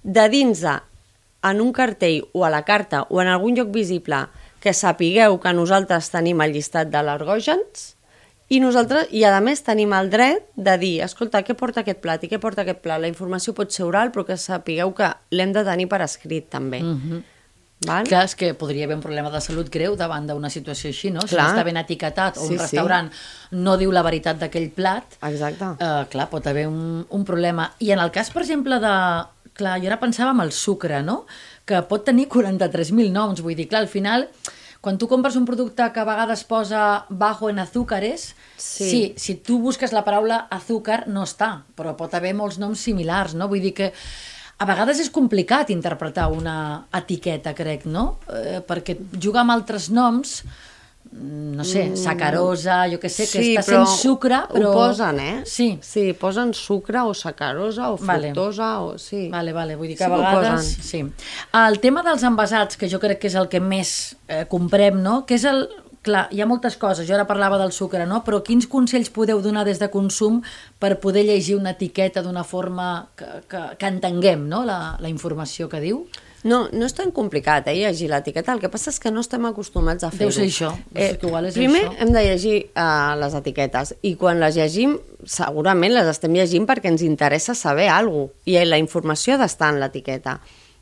de 0.03 0.25
dins 0.33 0.63
de, 0.65 0.75
en 1.47 1.61
un 1.61 1.71
cartell 1.73 2.25
o 2.33 2.45
a 2.45 2.51
la 2.53 2.63
carta 2.65 3.05
o 3.09 3.21
en 3.21 3.29
algun 3.31 3.55
lloc 3.57 3.69
visible 3.73 4.25
que 4.59 4.73
sapigueu 4.73 5.37
que 5.39 5.53
nosaltres 5.53 6.09
tenim 6.11 6.41
el 6.41 6.57
llistat 6.57 6.89
de 6.91 7.03
l'ergògens 7.05 7.93
i 8.49 8.61
nosaltres, 8.63 9.09
i 9.11 9.25
a 9.27 9.39
més 9.43 9.59
tenim 9.65 9.91
el 9.91 10.09
dret 10.09 10.45
de 10.55 10.77
dir, 10.79 10.93
escolta, 11.03 11.41
què 11.43 11.55
porta 11.59 11.81
aquest 11.83 11.99
plat 12.03 12.21
i 12.23 12.29
què 12.31 12.39
porta 12.39 12.63
aquest 12.63 12.79
plat? 12.79 13.01
La 13.03 13.09
informació 13.11 13.51
pot 13.55 13.75
ser 13.75 13.83
oral, 13.83 14.13
però 14.15 14.23
que 14.29 14.37
sapigueu 14.39 14.93
que 14.95 15.09
l'hem 15.35 15.51
de 15.55 15.65
tenir 15.67 15.89
per 15.91 15.99
escrit, 16.05 16.47
també. 16.49 16.79
Mm 16.79 17.01
-hmm. 17.01 17.23
Val? 17.85 18.07
Clar, 18.09 18.23
és 18.25 18.33
que 18.35 18.53
podria 18.57 18.85
haver 18.87 18.95
un 18.97 19.03
problema 19.03 19.29
de 19.29 19.39
salut 19.43 19.67
greu 19.69 19.93
davant 19.95 20.25
d'una 20.25 20.49
situació 20.49 20.89
així, 20.89 21.11
no? 21.13 21.21
Si 21.21 21.35
Clar. 21.35 21.43
no 21.45 21.53
està 21.53 21.63
ben 21.67 21.77
etiquetat 21.77 22.37
o 22.39 22.41
Sí, 22.41 22.53
un 22.55 22.57
sí. 22.57 22.63
restaurant 22.63 23.11
no 23.51 23.75
diu 23.77 23.91
la 23.93 24.01
veritat 24.01 24.39
d'aquell 24.41 24.71
plat, 24.73 25.17
Exacte. 25.29 25.63
Uh, 25.77 26.05
clar, 26.09 26.25
pot 26.31 26.47
haver 26.49 26.67
un, 26.67 27.05
un 27.09 27.23
problema. 27.25 27.71
I 27.79 27.91
en 27.93 27.99
el 27.99 28.09
cas, 28.11 28.31
per 28.33 28.41
exemple, 28.41 28.79
de... 28.81 28.93
Clar, 29.57 29.79
jo 29.81 29.87
ara 29.89 29.99
pensava 29.99 30.31
en 30.35 30.41
el 30.41 30.51
sucre, 30.53 31.01
no? 31.01 31.25
Que 31.65 31.79
pot 31.89 32.03
tenir 32.05 32.27
43.000 32.29 33.11
noms. 33.11 33.41
Vull 33.41 33.55
dir, 33.57 33.67
clar, 33.69 33.81
al 33.81 33.87
final, 33.89 34.27
quan 34.81 34.97
tu 35.01 35.07
compres 35.09 35.35
un 35.35 35.45
producte 35.45 35.87
que 35.93 35.99
a 35.99 36.05
vegades 36.05 36.43
posa 36.45 37.05
bajo 37.09 37.49
en 37.49 37.57
azúcares, 37.59 38.35
Sí. 38.57 38.89
sí, 38.89 39.13
si 39.17 39.35
tu 39.35 39.59
busques 39.59 39.93
la 39.93 40.03
paraula 40.05 40.47
azúcar, 40.49 41.07
no 41.07 41.23
està, 41.25 41.63
però 41.77 41.95
pot 41.97 42.13
haver 42.13 42.33
molts 42.37 42.57
noms 42.61 42.79
similars, 42.79 43.33
no? 43.37 43.47
Vull 43.49 43.61
dir 43.61 43.73
que 43.73 43.91
a 44.57 44.65
vegades 44.65 45.01
és 45.03 45.11
complicat 45.13 45.69
interpretar 45.73 46.31
una 46.33 46.87
etiqueta, 46.97 47.53
crec, 47.57 47.85
no? 47.85 48.17
Eh, 48.33 48.57
perquè 48.65 48.95
juga 49.13 49.43
amb 49.43 49.53
altres 49.53 49.91
noms, 49.93 50.39
mm, 51.11 51.51
no 51.59 51.65
sé, 51.67 51.83
sacarosa, 51.95 52.79
jo 52.89 52.97
que 52.99 53.11
sé, 53.13 53.27
que 53.29 53.43
està 53.43 53.63
sent 53.67 53.85
sucre, 53.93 54.41
però... 54.49 54.71
Ho 54.71 54.73
posen, 54.73 55.19
eh? 55.21 55.35
Sí. 55.45 55.69
Sí, 55.85 56.07
posen 56.17 56.55
sucre 56.57 57.05
o 57.05 57.13
sacarosa 57.13 57.91
o 57.91 57.99
Vale. 58.01 58.31
fructosa 58.33 58.71
o... 58.81 58.97
Sí. 58.97 59.27
Vale, 59.29 59.53
vale, 59.53 59.75
vull 59.77 59.93
dir 59.93 59.97
que 59.99 60.05
Sí 60.05 60.09
a 60.09 60.15
vegades... 60.17 60.71
Sí. 60.89 61.03
El 61.61 61.79
tema 61.83 62.01
dels 62.07 62.25
envasats, 62.25 62.81
que 62.81 62.89
jo 62.89 62.99
crec 63.03 63.21
que 63.21 63.29
és 63.29 63.37
el 63.37 63.51
que 63.53 63.61
més 63.61 64.15
eh, 64.27 64.45
comprem, 64.49 65.03
no? 65.03 65.21
Que 65.29 65.37
és 65.37 65.45
el... 65.45 65.67
Clar, 66.07 66.27
hi 66.31 66.39
ha 66.39 66.47
moltes 66.47 66.77
coses, 66.79 67.07
jo 67.07 67.17
ara 67.17 67.27
parlava 67.27 67.59
del 67.59 67.73
sucre, 67.75 68.05
no? 68.07 68.21
Però 68.23 68.39
quins 68.45 68.69
consells 68.71 69.11
podeu 69.13 69.41
donar 69.43 69.65
des 69.67 69.81
de 69.81 69.89
consum 69.91 70.39
per 70.79 70.95
poder 71.03 71.25
llegir 71.27 71.57
una 71.57 71.75
etiqueta 71.75 72.23
d'una 72.23 72.45
forma 72.47 73.09
que, 73.19 73.27
que, 73.51 73.65
que 73.79 73.91
entenguem, 73.91 74.47
no?, 74.47 74.63
la, 74.67 74.95
la 75.03 75.11
informació 75.11 75.67
que 75.67 75.83
diu? 75.83 76.05
No, 76.47 76.67
no 76.71 76.85
és 76.85 76.93
tan 76.95 77.09
complicat, 77.11 77.67
eh, 77.67 77.75
llegir 77.81 78.07
l'etiqueta. 78.11 78.53
El 78.53 78.61
que 78.61 78.69
passa 78.71 78.91
és 78.93 78.99
que 79.03 79.11
no 79.11 79.23
estem 79.25 79.43
acostumats 79.49 80.05
a 80.05 80.11
fer-ho. 80.13 80.29
Deu 80.29 80.35
ser 80.35 80.45
això. 80.47 80.69
És 80.93 81.17
que 81.17 81.27
igual 81.27 81.49
és 81.49 81.57
primer 81.57 81.81
això. 81.83 81.95
hem 82.03 82.13
de 82.13 82.23
llegir 82.23 82.55
uh, 82.69 83.17
les 83.19 83.35
etiquetes 83.41 83.95
i 84.07 84.13
quan 84.19 84.39
les 84.39 84.55
llegim, 84.55 84.95
segurament 85.25 85.95
les 85.95 86.07
estem 86.13 86.37
llegint 86.37 86.67
perquè 86.69 86.93
ens 86.93 87.03
interessa 87.03 87.57
saber 87.57 87.89
alguna 87.91 88.29
cosa 88.29 88.53
i 88.53 88.63
la 88.65 88.79
informació 88.79 89.35
ha 89.35 89.41
d'estar 89.43 89.73
en 89.73 89.81
l'etiqueta. 89.81 90.37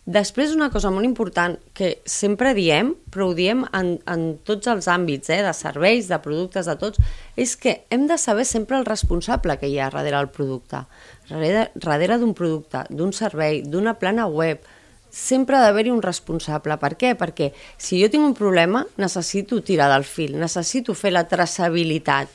Després, 0.06 0.52
una 0.54 0.68
cosa 0.70 0.92
molt 0.94 1.08
important 1.08 1.56
que 1.74 1.96
sempre 2.06 2.52
diem, 2.54 2.92
però 3.10 3.32
ho 3.32 3.34
diem 3.34 3.64
en, 3.74 3.96
en 4.06 4.26
tots 4.46 4.70
els 4.70 4.86
àmbits, 4.92 5.32
eh, 5.34 5.40
de 5.42 5.54
serveis, 5.58 6.06
de 6.12 6.20
productes, 6.22 6.70
de 6.70 6.76
tots, 6.78 7.02
és 7.42 7.56
que 7.58 7.80
hem 7.90 8.06
de 8.06 8.20
saber 8.22 8.46
sempre 8.46 8.78
el 8.78 8.86
responsable 8.86 9.58
que 9.58 9.66
hi 9.66 9.80
ha 9.80 9.90
darrere 9.90 10.20
del 10.20 10.30
producte. 10.30 10.84
Darrere, 11.32 11.72
darrere 11.74 12.20
d'un 12.22 12.36
producte, 12.38 12.84
d'un 12.94 13.16
servei, 13.18 13.64
d'una 13.66 13.96
plana 13.98 14.28
web, 14.30 14.62
sempre 15.10 15.58
ha 15.58 15.64
d'haver-hi 15.64 15.90
un 15.96 16.06
responsable. 16.06 16.78
Per 16.78 16.94
què? 17.02 17.16
Perquè 17.18 17.50
si 17.82 17.98
jo 18.04 18.12
tinc 18.14 18.30
un 18.30 18.38
problema, 18.38 18.84
necessito 19.02 19.64
tirar 19.66 19.90
del 19.90 20.06
fil, 20.06 20.38
necessito 20.38 20.94
fer 20.94 21.16
la 21.16 21.26
traçabilitat. 21.32 22.30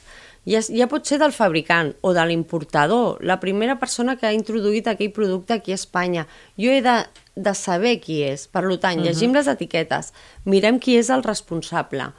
Ja, 0.49 0.63
ja 0.65 0.87
pot 0.89 1.05
ser 1.05 1.19
del 1.21 1.35
fabricant 1.37 1.93
o 2.01 2.15
de 2.17 2.23
l'importador, 2.25 3.21
la 3.21 3.37
primera 3.43 3.77
persona 3.79 4.17
que 4.17 4.27
ha 4.27 4.33
introduït 4.33 4.89
aquell 4.89 5.13
producte 5.13 5.53
aquí 5.55 5.75
a 5.75 5.79
Espanya. 5.79 6.27
Jo 6.57 6.73
he 6.73 6.81
de, 6.85 6.97
de 7.37 7.55
saber 7.55 7.99
qui 8.01 8.23
és. 8.25 8.47
Per 8.49 8.63
tant, 8.79 8.97
uh 8.97 9.03
-huh. 9.03 9.05
llegim 9.05 9.35
les 9.35 9.47
etiquetes, 9.47 10.13
mirem 10.45 10.79
qui 10.79 10.97
és 10.97 11.11
el 11.11 11.23
responsable. 11.23 12.13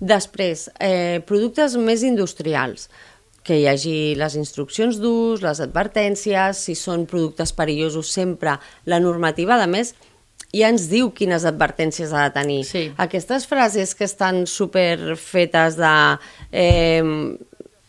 Després, 0.00 0.70
eh, 0.80 1.20
productes 1.26 1.76
més 1.76 2.02
industrials 2.02 2.88
que 3.42 3.56
hi 3.58 3.66
hagi 3.66 4.14
les 4.14 4.34
instruccions 4.36 4.98
d'ús, 5.00 5.42
les 5.42 5.60
advertències, 5.60 6.52
si 6.52 6.74
són 6.74 7.06
productes 7.06 7.52
perillosos 7.52 8.12
sempre. 8.12 8.58
La 8.84 9.00
normativa, 9.00 9.56
a 9.62 9.66
més, 9.66 9.94
ja 10.52 10.68
ens 10.68 10.88
diu 10.88 11.10
quines 11.16 11.44
advertències 11.48 12.12
ha 12.12 12.28
de 12.28 12.34
tenir. 12.36 12.64
Sí. 12.64 12.92
Aquestes 12.96 13.46
frases 13.46 13.94
que 13.94 14.04
estan 14.04 14.46
super 14.46 15.16
fetes 15.16 15.76
de... 15.76 16.18
Eh, 16.52 17.38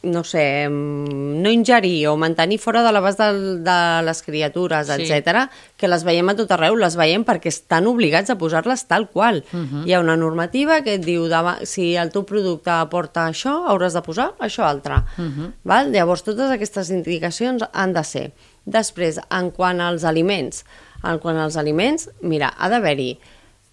no 0.01 0.23
sé, 0.23 0.69
no 0.69 1.49
ingerir 1.51 2.07
o 2.07 2.15
mantenir 2.15 2.57
fora 2.63 2.81
de 2.85 2.91
l'abast 2.95 3.19
de, 3.19 3.57
de 3.65 3.77
les 4.07 4.21
criatures, 4.23 4.87
Sí. 4.87 5.11
etc, 5.11 5.49
que 5.75 5.89
les 5.91 6.03
veiem 6.07 6.29
a 6.31 6.35
tot 6.39 6.51
arreu, 6.55 6.77
les 6.79 6.95
veiem 6.95 7.25
perquè 7.27 7.51
estan 7.51 7.85
obligats 7.87 8.29
a 8.31 8.37
posar-les 8.37 8.85
tal 8.87 9.09
qual. 9.09 9.43
Uh 9.51 9.57
-huh. 9.59 9.83
Hi 9.87 9.93
ha 9.93 9.99
una 9.99 10.15
normativa 10.15 10.81
que 10.83 10.93
et 10.93 11.03
diu 11.05 11.27
dava- 11.27 11.65
si 11.65 11.95
el 11.95 12.11
teu 12.11 12.23
producte 12.23 12.69
aporta 12.71 13.27
això, 13.27 13.67
hauràs 13.67 13.93
de 13.93 14.01
posar 14.01 14.31
això 14.39 14.63
altre. 14.63 14.95
Uh 15.17 15.23
-huh. 15.23 15.51
Val? 15.63 15.91
Llavors, 15.91 16.23
totes 16.23 16.49
aquestes 16.49 16.89
indicacions 16.89 17.63
han 17.73 17.93
de 17.93 18.03
ser. 18.03 18.31
Després, 18.65 19.19
en 19.29 19.51
quant 19.51 19.81
als 19.81 20.03
aliments, 20.03 20.63
en 21.03 21.19
quant 21.19 21.37
als 21.37 21.57
aliments, 21.57 22.09
mira, 22.21 22.53
ha 22.57 22.69
d'haver-hi 22.69 23.19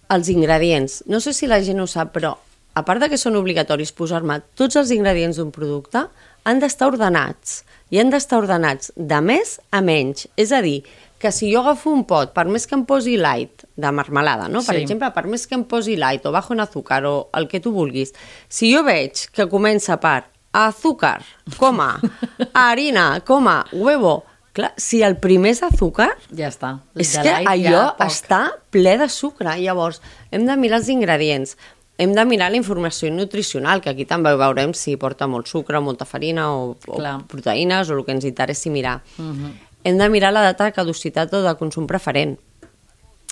els 0.09 0.27
ingredients. 0.29 1.03
No 1.07 1.19
sé 1.19 1.33
si 1.33 1.47
la 1.47 1.61
gent 1.61 1.79
ho 1.79 1.87
sap, 1.87 2.13
però 2.15 2.37
a 2.77 2.83
part 2.85 3.01
de 3.01 3.09
que 3.09 3.17
són 3.17 3.35
obligatoris 3.39 3.91
posar-me 3.97 4.39
tots 4.59 4.77
els 4.79 4.91
ingredients 4.93 5.39
d'un 5.41 5.49
producte, 5.55 6.05
han 6.47 6.61
d'estar 6.61 6.87
ordenats. 6.93 7.63
I 7.91 7.99
han 8.01 8.09
d'estar 8.13 8.37
ordenats 8.43 8.91
de 8.95 9.19
més 9.23 9.57
a 9.71 9.81
menys. 9.81 10.27
És 10.37 10.51
a 10.55 10.61
dir, 10.61 10.81
que 11.17 11.31
si 11.33 11.49
jo 11.53 11.63
agafo 11.63 11.89
un 11.91 12.03
pot, 12.05 12.33
per 12.35 12.45
més 12.51 12.67
que 12.69 12.75
em 12.77 12.83
posi 12.85 13.15
light, 13.17 13.63
de 13.75 13.91
marmelada, 13.91 14.47
no? 14.47 14.61
Per 14.63 14.75
Sí. 14.75 14.81
exemple, 14.83 15.09
per 15.15 15.25
més 15.27 15.47
que 15.47 15.55
em 15.55 15.63
posi 15.65 15.95
light 15.97 16.25
o 16.25 16.31
bajo 16.31 16.53
en 16.53 16.59
azúcar 16.61 17.03
o 17.05 17.29
el 17.33 17.47
que 17.47 17.59
tu 17.59 17.71
vulguis, 17.73 18.13
si 18.49 18.69
jo 18.73 18.83
veig 18.83 19.27
que 19.33 19.47
comença 19.49 19.97
per 19.99 20.25
azúcar, 20.53 21.23
coma, 21.57 21.99
harina, 22.53 23.21
coma, 23.25 23.65
huevo, 23.71 24.23
clar, 24.53 24.73
si 24.77 25.01
el 25.05 25.17
primer 25.21 25.51
és 25.55 25.63
azúcar, 25.63 26.11
Ja 26.33 26.47
està. 26.49 26.79
és 26.97 27.15
que 27.17 27.23
light 27.33 27.47
allò 27.49 27.81
ja 27.97 28.07
està 28.07 28.41
ple 28.73 28.97
de 28.97 29.07
sucre. 29.09 29.57
Llavors, 29.61 30.01
hem 30.31 30.45
de 30.47 30.55
mirar 30.57 30.79
els 30.81 30.89
ingredients, 30.89 31.57
hem 31.97 32.13
de 32.13 32.25
mirar 32.25 32.51
la 32.51 32.57
informació 32.57 33.09
nutricional, 33.11 33.81
que 33.81 33.89
aquí 33.89 34.05
també 34.05 34.33
veurem 34.37 34.73
si 34.77 34.95
porta 35.01 35.27
molt 35.27 35.49
sucre, 35.49 35.81
molta 35.81 36.05
farina 36.05 36.51
o, 36.53 36.75
o 36.87 36.97
proteïnes 37.29 37.89
o 37.89 37.97
el 37.97 38.03
que 38.05 38.13
ens 38.13 38.27
interessi 38.29 38.69
mirar. 38.69 39.01
Uh 39.17 39.25
-huh. 39.25 39.53
Hem 39.83 39.97
de 39.97 40.09
mirar 40.09 40.33
la 40.33 40.41
data 40.41 40.65
de 40.65 40.73
caducitat 40.73 41.33
o 41.33 41.41
de 41.41 41.55
consum 41.55 41.87
preferent. 41.87 42.37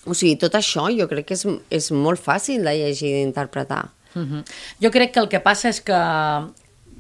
O 0.05 0.13
sigui, 0.13 0.35
tot 0.37 0.53
això 0.53 0.87
jo 0.99 1.07
crec 1.07 1.25
que 1.25 1.33
és, 1.33 1.45
és 1.69 1.91
molt 1.91 2.19
fàcil 2.19 2.63
de 2.63 2.73
llegir 2.73 3.09
i 3.09 3.13
d'interpretar. 3.13 3.89
Mhm. 4.13 4.43
Jo 4.81 4.91
crec 4.91 5.11
que 5.11 5.19
el 5.19 5.27
que 5.27 5.39
passa 5.39 5.69
és 5.69 5.81
que 5.81 5.99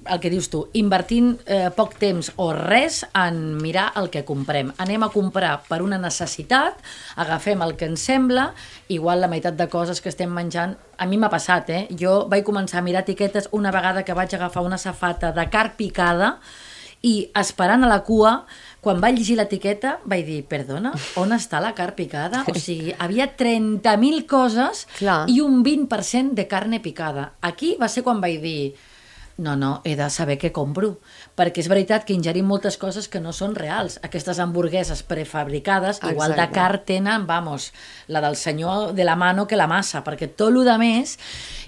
el 0.05 0.19
que 0.21 0.29
dius 0.29 0.49
tu, 0.53 0.65
invertint 0.77 1.35
eh, 1.45 1.69
poc 1.75 1.95
temps 2.01 2.31
o 2.41 2.51
res 2.55 3.03
en 3.17 3.57
mirar 3.61 3.89
el 3.99 4.09
que 4.13 4.25
comprem. 4.27 4.71
Anem 4.81 5.05
a 5.05 5.11
comprar 5.13 5.55
per 5.67 5.81
una 5.85 5.99
necessitat, 6.01 6.77
agafem 7.21 7.63
el 7.65 7.75
que 7.79 7.89
ens 7.89 8.05
sembla, 8.05 8.51
igual 8.87 9.23
la 9.23 9.31
meitat 9.31 9.57
de 9.57 9.69
coses 9.71 10.01
que 10.01 10.11
estem 10.13 10.31
menjant, 10.31 10.77
a 10.97 11.09
mi 11.09 11.19
m'ha 11.19 11.31
passat, 11.33 11.69
eh? 11.69 11.81
Jo 11.99 12.25
vaig 12.31 12.45
començar 12.47 12.79
a 12.79 12.85
mirar 12.85 13.03
etiquetes 13.05 13.49
una 13.51 13.73
vegada 13.75 14.05
que 14.05 14.15
vaig 14.15 14.33
agafar 14.35 14.63
una 14.63 14.79
safata 14.81 15.33
de 15.35 15.49
carn 15.51 15.75
picada 15.77 16.35
i 17.05 17.29
esperant 17.37 17.85
a 17.85 17.89
la 17.89 17.99
cua, 18.05 18.31
quan 18.81 19.01
vaig 19.01 19.19
llegir 19.19 19.37
l'etiqueta, 19.37 19.99
vaig 20.09 20.25
dir, 20.25 20.39
perdona, 20.49 20.93
on 21.21 21.35
està 21.35 21.61
la 21.61 21.73
carn 21.77 21.93
picada? 21.97 22.43
O 22.49 22.55
sigui, 22.57 22.95
havia 22.97 23.27
30.000 23.37 24.25
coses 24.29 24.85
Clar. 24.97 25.23
i 25.29 25.39
un 25.41 25.61
20% 25.65 26.33
de 26.37 26.47
carne 26.49 26.81
picada. 26.81 27.31
Aquí 27.45 27.75
va 27.81 27.89
ser 27.91 28.05
quan 28.05 28.21
vaig 28.23 28.41
dir 28.41 28.59
no, 29.37 29.55
no, 29.55 29.81
he 29.83 29.95
de 29.99 30.09
saber 30.09 30.37
què 30.39 30.51
compro, 30.55 30.93
perquè 31.35 31.59
és 31.59 31.67
veritat 31.67 32.05
que 32.07 32.13
ingerim 32.15 32.45
moltes 32.47 32.77
coses 32.79 33.09
que 33.11 33.19
no 33.19 33.33
són 33.35 33.55
reals. 33.55 33.97
Aquestes 34.01 34.39
hamburgueses 34.39 35.03
prefabricades, 35.03 35.99
igual 36.03 36.31
de 36.31 36.39
Exacte. 36.39 36.55
car 36.55 36.77
tenen, 36.85 37.25
vamos, 37.27 37.73
la 38.07 38.21
del 38.21 38.37
senyor 38.37 38.93
de 38.93 39.03
la 39.03 39.15
mano 39.15 39.45
que 39.47 39.57
la 39.59 39.67
massa, 39.67 40.03
perquè 40.05 40.29
tot 40.35 40.53
el 40.55 40.63
de 40.63 40.77
més, 40.79 41.17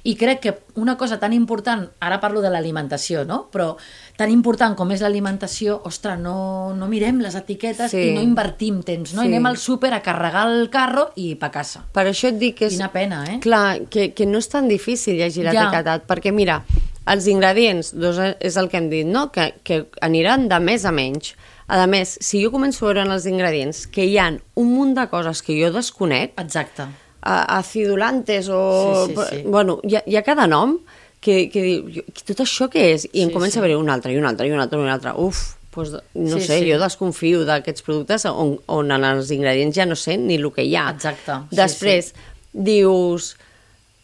i 0.08 0.16
crec 0.16 0.40
que 0.40 0.54
una 0.80 0.96
cosa 0.96 1.20
tan 1.20 1.34
important, 1.34 1.90
ara 2.00 2.22
parlo 2.22 2.40
de 2.42 2.50
l'alimentació, 2.54 3.26
no? 3.28 3.50
però 3.52 3.76
tan 4.16 4.32
important 4.32 4.76
com 4.78 4.92
és 4.96 5.02
l'alimentació, 5.04 5.82
ostres, 5.84 6.18
no, 6.20 6.74
no 6.74 6.88
mirem 6.88 7.20
les 7.20 7.36
etiquetes 7.36 7.92
Sí. 7.92 8.10
i 8.12 8.14
no 8.16 8.22
invertim 8.24 8.80
temps, 8.84 9.12
no? 9.14 9.22
Sí. 9.22 9.28
I 9.28 9.34
anem 9.34 9.46
al 9.52 9.58
súper 9.58 9.92
a 9.94 10.02
carregar 10.02 10.48
el 10.48 10.70
carro 10.70 11.10
i 11.16 11.36
pa 11.36 11.52
casa. 11.52 11.84
Per 11.92 12.06
això 12.08 12.30
et 12.32 12.40
dic 12.40 12.56
que 12.62 12.70
és... 12.72 12.78
Quina 12.78 12.92
pena, 12.94 13.26
eh? 13.28 13.40
Clar, 13.44 13.82
que, 13.92 14.14
que 14.16 14.26
no 14.26 14.40
és 14.40 14.48
tan 14.48 14.68
difícil 14.72 15.18
llegir 15.20 15.44
Ja. 15.44 15.52
l'etiquetat, 15.52 16.08
perquè 16.08 16.32
mira, 16.32 16.62
els 17.08 17.28
ingredients, 17.32 17.94
doncs 17.96 18.36
és 18.44 18.58
el 18.60 18.68
que 18.70 18.78
hem 18.82 18.90
dit, 18.92 19.08
no? 19.08 19.30
que, 19.32 19.54
que 19.64 19.86
aniran 20.02 20.48
de 20.52 20.60
més 20.60 20.84
a 20.86 20.92
menys. 20.92 21.34
A 21.68 21.86
més, 21.88 22.18
si 22.24 22.40
jo 22.44 22.52
començo 22.54 22.86
a 22.86 22.88
veure 22.90 23.02
en 23.04 23.12
els 23.12 23.26
ingredients 23.28 23.86
que 23.92 24.06
hi 24.08 24.18
han 24.20 24.38
un 24.56 24.70
munt 24.72 24.94
de 24.96 25.08
coses 25.12 25.42
que 25.44 25.56
jo 25.60 25.72
desconec, 25.76 26.34
Exacte. 26.40 26.86
a- 27.22 27.58
acidulantes 27.58 28.48
o... 28.50 28.62
Sí, 29.08 29.16
sí, 29.16 29.26
sí. 29.30 29.42
Bueno, 29.46 29.80
hi 29.84 29.96
ha, 30.00 30.04
hi 30.08 30.16
ha 30.16 30.24
cada 30.24 30.48
nom 30.48 30.78
que, 31.20 31.50
que 31.52 31.62
diu, 31.66 31.90
"Jo, 31.92 32.04
tot 32.28 32.40
això 32.46 32.70
què 32.72 32.86
és? 32.94 33.08
I 33.12 33.24
em 33.26 33.30
Sí, 33.30 33.34
comença 33.34 33.58
sí. 33.58 33.60
a 33.60 33.66
veure 33.66 33.80
un 33.82 33.90
altre, 33.90 34.14
i 34.14 34.18
un 34.18 34.26
altre, 34.30 34.48
i 34.48 34.52
un 34.56 34.60
altre, 34.64 34.80
i 34.80 34.84
un 34.84 34.90
altre. 34.94 35.12
Uf, 35.18 35.56
doncs, 35.76 35.98
no 36.16 36.40
Sí, 36.40 36.46
sé, 36.48 36.60
sí. 36.62 36.72
jo 36.72 36.80
desconfio 36.80 37.44
d'aquests 37.46 37.84
productes 37.86 38.26
on, 38.32 38.56
on 38.68 38.92
en 38.92 39.04
els 39.04 39.30
ingredients 39.36 39.76
ja 39.76 39.86
no 39.86 39.96
sé 39.96 40.16
ni 40.18 40.36
el 40.40 40.48
que 40.56 40.64
hi 40.64 40.76
ha. 40.76 40.90
Exacte, 40.96 41.42
sí, 41.50 41.56
Després, 41.60 42.14
dius... 42.54 43.36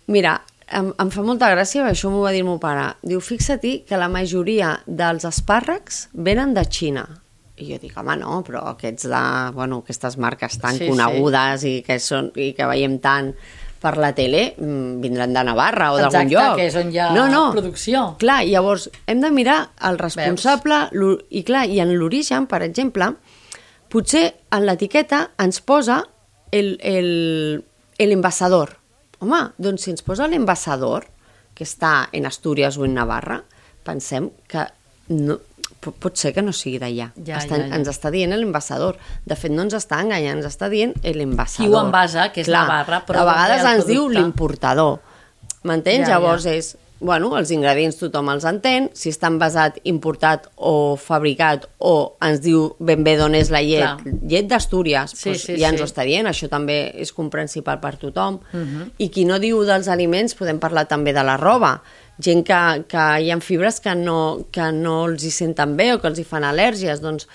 Mira, 0.07 0.41
em, 0.75 0.91
em 0.99 1.09
fa 1.13 1.23
molta 1.25 1.49
gràcia, 1.53 1.85
això 1.89 2.09
m'ho 2.11 2.23
va 2.25 2.31
dir 2.35 2.41
el 2.43 2.47
meu 2.49 2.59
pare. 2.61 2.89
Diu, 3.05 3.21
fixa-t'hi 3.23 3.83
que 3.87 3.99
la 3.99 4.09
majoria 4.11 4.75
dels 4.87 5.25
espàrrecs 5.29 6.07
venen 6.13 6.53
de 6.57 6.65
Xina. 6.69 7.05
I 7.61 7.67
jo 7.69 7.77
dic, 7.81 7.93
home, 8.01 8.15
no, 8.17 8.39
però 8.45 8.63
aquests 8.71 9.05
de, 9.11 9.23
bueno, 9.53 9.83
aquestes 9.83 10.17
marques 10.17 10.57
tan 10.59 10.73
Sí, 10.79 10.87
sí. 10.87 10.89
conegudes 10.89 11.63
i 11.69 11.75
que, 11.85 11.99
són, 12.01 12.31
i 12.35 12.51
que 12.57 12.65
veiem 12.65 12.97
tant 13.03 13.29
per 13.83 13.97
la 13.99 14.13
tele, 14.15 14.55
mm, 14.57 15.01
vindran 15.03 15.33
de 15.35 15.43
Navarra 15.43 15.91
o 15.93 15.97
d'algun 15.99 16.21
Exacte, 16.21 16.33
lloc. 16.33 16.57
que 16.57 16.65
és 16.69 16.75
on 16.79 16.91
hi 16.91 16.97
ha 17.03 17.09
no, 17.13 17.27
no. 17.29 17.43
producció. 17.51 18.15
Clar, 18.17 18.41
llavors 18.47 18.89
hem 19.05 19.19
de 19.21 19.29
mirar 19.31 19.57
el 19.83 19.99
responsable 19.99 20.87
i 21.29 21.43
clar, 21.43 21.65
i 21.67 21.81
en 21.83 21.91
l'origen, 21.99 22.47
per 22.47 22.63
exemple, 22.63 23.11
potser 23.91 24.23
en 24.55 24.65
l'etiqueta 24.65 25.31
ens 25.37 25.59
posa 25.61 25.99
el, 26.51 26.77
el, 26.81 27.65
el 27.99 28.11
envasador. 28.15 28.79
Home, 29.23 29.39
doncs 29.57 29.87
si 29.87 29.91
ens 29.93 30.03
posa 30.05 30.27
l'envasador, 30.27 31.07
que 31.55 31.63
està 31.65 32.09
en 32.11 32.25
Astúries 32.27 32.77
o 32.77 32.85
en 32.85 32.93
Navarra, 32.97 33.39
pensem 33.87 34.29
que 34.49 34.65
no, 35.13 35.37
po- 35.83 35.91
pot 35.99 36.17
ser 36.19 36.31
que 36.35 36.41
no 36.43 36.53
sigui 36.55 36.79
d'allà. 36.81 37.09
Ja, 37.23 37.37
Està- 37.39 37.57
ja, 37.59 37.67
ja. 37.69 37.75
Ens 37.77 37.87
està 37.91 38.11
dient 38.13 38.33
l'envasador. 38.35 38.97
De 39.25 39.35
fet, 39.39 39.51
no 39.53 39.63
ens 39.65 39.75
està 39.77 39.99
enganyant, 40.01 40.39
ens 40.41 40.47
està 40.49 40.69
dient 40.71 40.93
l'envasador. 41.03 41.67
Qui 41.69 41.73
ho 41.75 41.79
envasa, 41.85 42.29
que 42.35 42.41
és 42.45 42.49
Navarra, 42.51 43.03
però 43.07 43.21
a 43.23 43.27
vegades 43.31 43.63
ens 43.73 43.85
diu 43.89 44.05
producte. 44.05 44.19
l'importador. 44.19 44.99
M'entens? 45.63 46.07
Ja, 46.07 46.15
Llavors 46.17 46.43
ja. 46.47 46.51
és, 46.59 46.73
bueno, 47.03 47.33
els 47.37 47.51
ingredients 47.53 47.99
tothom 47.99 48.31
els 48.33 48.45
entén, 48.49 48.87
si 48.97 49.11
està 49.13 49.29
envasat, 49.29 49.77
importat 49.89 50.47
o 50.55 50.95
fabricat, 50.99 51.67
o 51.83 52.15
ens 52.23 52.41
diu 52.43 52.69
ben 52.79 53.03
bé 53.05 53.17
d'on 53.19 53.35
és 53.37 53.51
la 53.53 53.61
llet, 53.61 54.01
Clar. 54.01 54.15
llet 54.31 54.49
d'Astúries, 54.49 55.13
Sí, 55.13 55.29
doncs 55.29 55.45
sí, 55.45 55.57
ja 55.59 55.69
ens 55.69 55.81
sí. 55.81 55.83
ho 55.83 55.89
està 55.89 56.07
dient, 56.07 56.29
això 56.31 56.49
també 56.49 56.77
és 56.95 57.11
comprensible 57.13 57.77
per 57.83 57.97
tothom. 57.97 58.39
Mhm. 58.51 58.61
Uh 58.61 58.67
-huh. 58.67 58.91
I 58.97 59.09
qui 59.09 59.25
no 59.25 59.39
diu 59.39 59.63
dels 59.63 59.87
aliments, 59.87 60.35
podem 60.35 60.59
parlar 60.59 60.87
també 60.87 61.13
de 61.13 61.23
la 61.23 61.37
roba. 61.37 61.81
Gent 62.19 62.45
que, 62.45 62.85
que 62.87 63.21
hi 63.21 63.31
ha 63.31 63.39
fibres 63.39 63.79
que 63.79 63.95
no, 63.95 64.45
que 64.51 64.71
no 64.71 65.07
els 65.07 65.23
hi 65.23 65.31
senten 65.31 65.75
bé 65.75 65.93
o 65.93 65.99
que 65.99 66.07
els 66.07 66.19
hi 66.19 66.23
fan 66.23 66.43
al·lèrgies, 66.43 67.01
doncs 67.01 67.27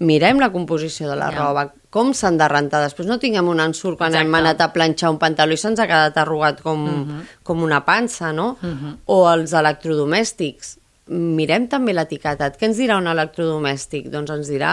mirem 0.00 0.38
la 0.40 0.50
composició 0.52 1.08
de 1.08 1.16
la 1.16 1.30
Ja. 1.30 1.38
roba, 1.38 1.72
com 1.90 2.12
s'han 2.12 2.36
de 2.38 2.48
rentar. 2.48 2.82
Després 2.82 3.06
no 3.06 3.18
tinguem 3.18 3.48
un 3.48 3.60
ensurt 3.60 3.98
quan 3.98 4.14
hem 4.14 4.26
Exacte. 4.26 4.40
anat 4.40 4.60
a 4.60 4.72
planxar 4.72 5.10
un 5.10 5.18
pantaló 5.18 5.52
i 5.52 5.56
se'ns 5.56 5.78
ha 5.78 5.86
quedat 5.86 6.16
arrugat 6.18 6.60
com, 6.62 6.84
uh 6.84 7.06
-huh. 7.06 7.22
com 7.42 7.62
una 7.62 7.84
pansa, 7.84 8.32
no? 8.32 8.56
Uh 8.62 8.68
-huh. 8.68 8.96
O 9.06 9.32
els 9.32 9.52
electrodomèstics. 9.52 10.78
Mirem 11.12 11.66
també 11.68 11.92
l'etiquetat. 11.92 12.56
Què 12.56 12.68
ens 12.70 12.78
dirà 12.80 12.96
un 12.96 13.08
electrodomèstic? 13.10 14.06
Doncs 14.12 14.30
ens 14.32 14.48
dirà 14.48 14.70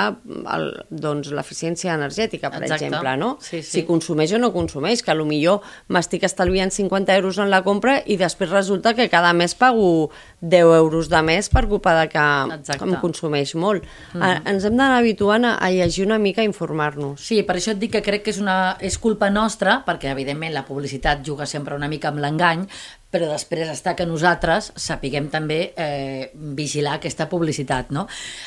el, 0.55 0.67
doncs, 0.89 1.31
l'eficiència 1.35 1.91
energètica, 1.97 2.49
per 2.53 2.61
Exacte. 2.63 2.87
exemple, 2.87 3.15
no? 3.19 3.31
Sí, 3.43 3.59
sí. 3.59 3.81
Si 3.81 3.83
consumeix 3.87 4.31
o 4.37 4.39
no 4.39 4.53
consumeix, 4.55 5.03
que 5.03 5.15
millor 5.21 5.61
m'estic 5.91 6.23
estalviant 6.23 6.71
50 6.71 7.15
euros 7.19 7.37
en 7.37 7.51
la 7.51 7.61
compra 7.63 7.99
i 8.05 8.17
després 8.17 8.49
resulta 8.49 8.93
que 8.95 9.09
cada 9.09 9.33
mes 9.33 9.53
pago 9.55 10.09
10 10.41 10.77
euros 10.79 11.09
de 11.09 11.21
més 11.21 11.49
per 11.49 11.67
culpa 11.67 11.93
de 11.99 12.07
que 12.09 12.25
Exacte. 12.55 12.85
em 12.85 12.95
consumeix 13.01 13.53
molt. 13.55 13.83
Mm 14.13 14.21
-hmm. 14.21 14.41
Ens 14.45 14.63
hem 14.63 14.77
d'anar 14.77 14.99
habituant 14.99 15.45
a, 15.45 15.55
a 15.55 15.69
llegir 15.69 16.05
una 16.05 16.17
mica 16.17 16.41
i 16.41 16.45
informar-nos. 16.45 17.21
Sí, 17.21 17.43
per 17.43 17.57
això 17.57 17.71
et 17.71 17.79
dic 17.79 17.91
que 17.91 18.01
crec 18.01 18.23
que 18.23 18.31
és, 18.31 18.39
una, 18.39 18.77
és 18.79 18.97
culpa 18.97 19.29
nostra, 19.29 19.83
perquè 19.85 20.11
evidentment 20.11 20.53
la 20.53 20.65
publicitat 20.65 21.25
juga 21.25 21.45
sempre 21.45 21.75
una 21.75 21.87
mica 21.87 22.07
amb 22.07 22.19
l'engany, 22.19 22.67
però 23.11 23.27
després 23.27 23.69
està 23.69 23.93
que 23.97 24.07
nosaltres 24.07 24.71
sapiguem 24.79 25.27
també 25.31 25.59
eh, 25.75 26.31
vigilar 26.57 26.95
aquesta 26.97 27.27
publicitat, 27.29 27.91
no? 27.91 28.05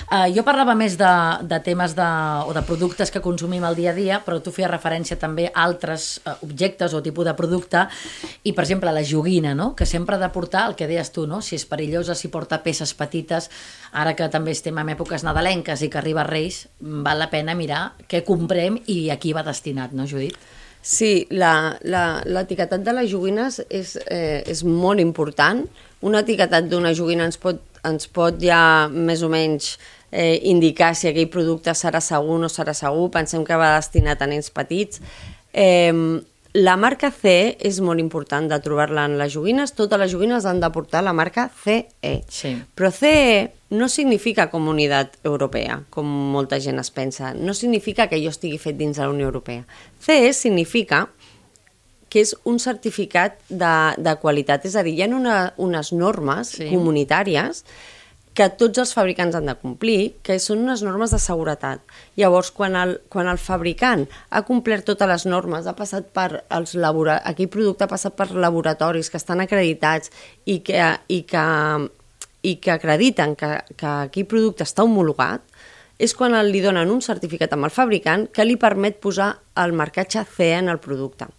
Eh, 0.08 0.30
jo 0.34 0.44
parlava 0.46 0.74
més 0.78 0.96
de, 1.00 1.12
de 1.44 1.58
temes 1.64 1.94
de, 1.98 2.08
o 2.48 2.54
de 2.56 2.64
productes 2.64 3.12
que 3.12 3.22
consumim 3.24 3.64
al 3.68 3.76
dia 3.76 3.92
a 3.92 3.96
dia, 3.96 4.20
però 4.24 4.40
tu 4.40 4.54
feies 4.54 4.70
referència 4.72 5.20
també 5.20 5.50
a 5.50 5.66
altres 5.66 6.08
eh, 6.24 6.36
objectes 6.48 6.96
o 6.96 7.02
tipus 7.04 7.28
de 7.28 7.36
producte, 7.36 7.84
i 8.42 8.54
per 8.56 8.64
exemple 8.64 8.92
la 8.96 9.04
joguina, 9.04 9.52
no? 9.54 9.74
Que 9.76 9.86
sempre 9.86 10.16
ha 10.16 10.22
de 10.22 10.32
portar 10.32 10.64
el 10.70 10.78
que 10.78 10.88
deies 10.88 11.12
tu, 11.12 11.28
no? 11.28 11.42
Si 11.44 11.58
és 11.58 11.68
perillosa, 11.68 12.16
si 12.16 12.32
porta 12.32 12.62
peces 12.64 12.96
petites, 12.96 13.50
ara 13.92 14.16
que 14.16 14.30
també 14.32 14.56
estem 14.56 14.80
en 14.80 14.94
èpoques 14.96 15.28
nadalenques 15.28 15.84
i 15.84 15.92
que 15.92 16.00
arriba 16.00 16.24
Reis, 16.24 16.64
val 16.80 17.20
la 17.20 17.28
pena 17.30 17.54
mirar 17.54 17.84
què 18.08 18.24
comprem 18.24 18.80
i 18.88 19.10
a 19.12 19.20
qui 19.20 19.36
va 19.36 19.44
destinat, 19.44 19.92
no, 19.92 20.08
Judit? 20.08 20.40
Sí, 20.84 21.24
l'etiquetat 21.32 22.82
de 22.84 22.92
les 22.92 23.08
joguines 23.08 23.56
és, 23.72 23.96
eh, 24.04 24.42
és 24.44 24.60
molt 24.64 25.00
important. 25.00 25.62
Un 26.04 26.14
etiquetat 26.14 26.68
d'una 26.68 26.92
joguina 26.92 27.24
ens 27.24 27.40
pot, 27.40 27.62
ens 27.88 28.06
pot 28.06 28.36
ja 28.36 28.88
més 28.92 29.22
o 29.22 29.30
menys 29.32 29.78
eh, 30.12 30.40
indicar 30.44 30.92
si 30.94 31.08
aquell 31.08 31.30
producte 31.32 31.72
serà 31.72 32.02
segur 32.04 32.36
o 32.36 32.38
no 32.38 32.52
serà 32.52 32.74
segur. 32.76 33.08
Pensem 33.10 33.44
que 33.48 33.56
va 33.56 33.78
destinat 33.78 34.20
a 34.20 34.28
nens 34.28 34.52
petits. 34.52 35.00
Eh, 35.54 36.20
la 36.54 36.76
marca 36.78 37.10
CE 37.10 37.56
és 37.66 37.80
molt 37.82 37.98
important 37.98 38.46
de 38.46 38.58
trobar-la 38.62 39.08
en 39.08 39.16
les 39.18 39.32
joguines. 39.34 39.72
Totes 39.74 39.98
les 39.98 40.12
joguines 40.12 40.44
han 40.46 40.60
de 40.62 40.70
portar 40.70 41.02
la 41.02 41.12
marca 41.12 41.48
CE. 41.64 42.12
Sí. 42.30 42.52
Però 42.78 42.92
CE 42.94 43.50
no 43.74 43.88
significa 43.90 44.46
Comunitat 44.52 45.16
Europea, 45.26 45.80
com 45.90 46.06
molta 46.06 46.60
gent 46.62 46.78
es 46.78 46.92
pensa. 46.94 47.32
No 47.34 47.54
significa 47.58 48.06
que 48.06 48.20
jo 48.22 48.30
estigui 48.30 48.60
fet 48.62 48.78
dins 48.78 48.96
de 48.96 49.02
la 49.02 49.10
Unió 49.10 49.26
Europea. 49.26 49.64
CE 49.98 50.30
significa 50.32 51.08
que 52.08 52.22
és 52.22 52.36
un 52.46 52.60
certificat 52.62 53.40
de, 53.50 53.74
de 53.98 54.14
qualitat. 54.22 54.62
És 54.70 54.76
a 54.78 54.84
dir, 54.86 54.94
hi 54.94 55.02
ha 55.02 55.10
una, 55.10 55.38
unes 55.58 55.90
normes 55.92 56.54
Sí. 56.54 56.68
comunitàries 56.70 57.64
que 58.34 58.48
tots 58.58 58.80
els 58.82 58.92
fabricants 58.96 59.36
han 59.38 59.46
de 59.46 59.54
complir, 59.60 60.16
que 60.26 60.40
són 60.42 60.64
unes 60.66 60.82
normes 60.82 61.12
de 61.14 61.20
seguretat. 61.22 61.82
Llavors, 62.18 62.50
quan 62.54 62.74
el, 62.76 62.96
quan 63.08 63.30
el 63.30 63.38
fabricant 63.38 64.08
ha 64.30 64.42
complert 64.46 64.86
totes 64.88 65.08
les 65.10 65.26
normes, 65.30 65.68
ha 65.70 65.76
passat 65.78 66.10
per 66.14 66.42
els 66.50 66.74
labora... 66.74 67.20
aquell 67.24 67.50
producte 67.52 67.86
ha 67.86 67.90
passat 67.90 68.16
per 68.18 68.32
laboratoris 68.34 69.10
que 69.10 69.20
estan 69.22 69.44
acreditats 69.44 70.10
i 70.50 70.58
que, 70.66 70.80
i 71.06 71.22
que, 71.30 71.44
i 72.42 72.56
que 72.58 72.74
acrediten 72.74 73.36
que, 73.38 73.54
que 73.78 73.94
aquell 74.08 74.26
producte 74.30 74.66
està 74.66 74.82
homologat, 74.82 75.46
és 76.02 76.14
quan 76.18 76.34
li 76.48 76.58
donen 76.60 76.90
un 76.90 77.04
certificat 77.06 77.54
amb 77.54 77.68
el 77.68 77.74
fabricant 77.74 78.26
que 78.34 78.46
li 78.46 78.58
permet 78.58 78.98
posar 78.98 79.30
el 79.62 79.76
marcatge 79.78 80.24
CE 80.26 80.56
en 80.58 80.72
el 80.72 80.82
producte. 80.82 81.30